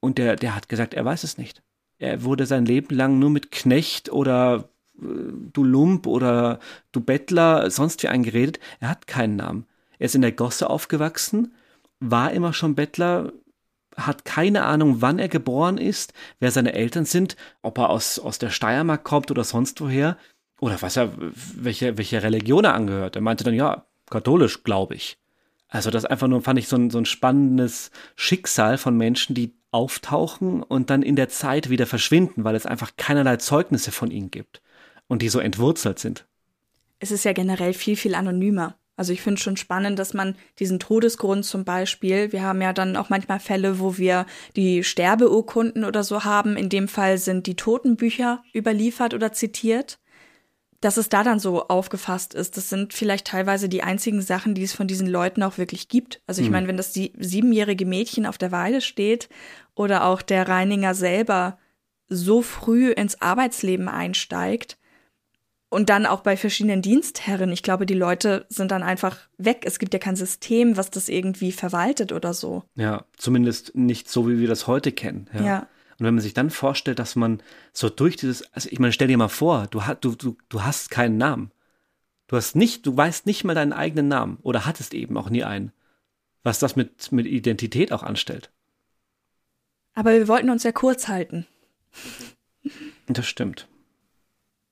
[0.00, 1.62] Und der, der hat gesagt, er weiß es nicht.
[1.98, 4.68] Er wurde sein Leben lang nur mit Knecht oder
[5.00, 5.06] äh,
[5.52, 6.60] du Lump oder
[6.92, 8.60] du Bettler sonst wie eingeredet.
[8.80, 9.66] Er hat keinen Namen.
[9.98, 11.54] Er ist in der Gosse aufgewachsen,
[12.00, 13.32] war immer schon Bettler,
[13.96, 18.38] hat keine Ahnung, wann er geboren ist, wer seine Eltern sind, ob er aus, aus
[18.38, 20.18] der Steiermark kommt oder sonst woher
[20.60, 21.12] oder was er,
[21.54, 23.16] welche, welche Religion er angehört.
[23.16, 25.18] Er meinte dann, ja, katholisch, glaube ich.
[25.68, 29.54] Also das einfach nur, fand ich so ein, so ein spannendes Schicksal von Menschen, die
[29.72, 34.30] auftauchen und dann in der Zeit wieder verschwinden, weil es einfach keinerlei Zeugnisse von ihnen
[34.30, 34.62] gibt
[35.08, 36.26] und die so entwurzelt sind.
[36.98, 38.76] Es ist ja generell viel, viel anonymer.
[38.96, 42.96] Also ich finde schon spannend, dass man diesen Todesgrund zum Beispiel, wir haben ja dann
[42.96, 44.24] auch manchmal Fälle, wo wir
[44.56, 46.56] die Sterbeurkunden oder so haben.
[46.56, 49.98] In dem Fall sind die Totenbücher überliefert oder zitiert
[50.80, 52.56] dass es da dann so aufgefasst ist.
[52.56, 56.20] Das sind vielleicht teilweise die einzigen Sachen, die es von diesen Leuten auch wirklich gibt.
[56.26, 56.52] Also ich mhm.
[56.52, 59.28] meine, wenn das die siebenjährige Mädchen auf der Weide steht
[59.74, 61.58] oder auch der Reininger selber
[62.08, 64.78] so früh ins Arbeitsleben einsteigt
[65.68, 69.64] und dann auch bei verschiedenen Dienstherren, ich glaube, die Leute sind dann einfach weg.
[69.64, 72.62] Es gibt ja kein System, was das irgendwie verwaltet oder so.
[72.76, 75.28] Ja, zumindest nicht so, wie wir das heute kennen.
[75.34, 75.44] ja.
[75.44, 75.68] ja.
[75.98, 77.42] Und wenn man sich dann vorstellt, dass man
[77.72, 80.90] so durch dieses, also ich meine, stell dir mal vor, du, du, du, du hast
[80.90, 81.50] keinen Namen.
[82.26, 85.44] Du hast nicht, du weißt nicht mal deinen eigenen Namen oder hattest eben auch nie
[85.44, 85.72] einen.
[86.42, 88.50] Was das mit, mit Identität auch anstellt.
[89.94, 91.46] Aber wir wollten uns ja kurz halten.
[93.08, 93.68] Das stimmt.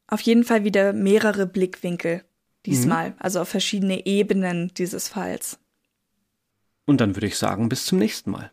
[0.08, 2.24] Auf jeden Fall wieder mehrere Blickwinkel
[2.66, 3.16] diesmal, mhm.
[3.18, 5.60] also auf verschiedene Ebenen dieses Falls.
[6.84, 8.50] Und dann würde ich sagen, bis zum nächsten Mal.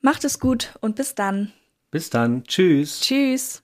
[0.00, 1.52] Macht es gut und bis dann.
[1.90, 2.44] Bis dann.
[2.44, 3.00] Tschüss.
[3.00, 3.62] Tschüss.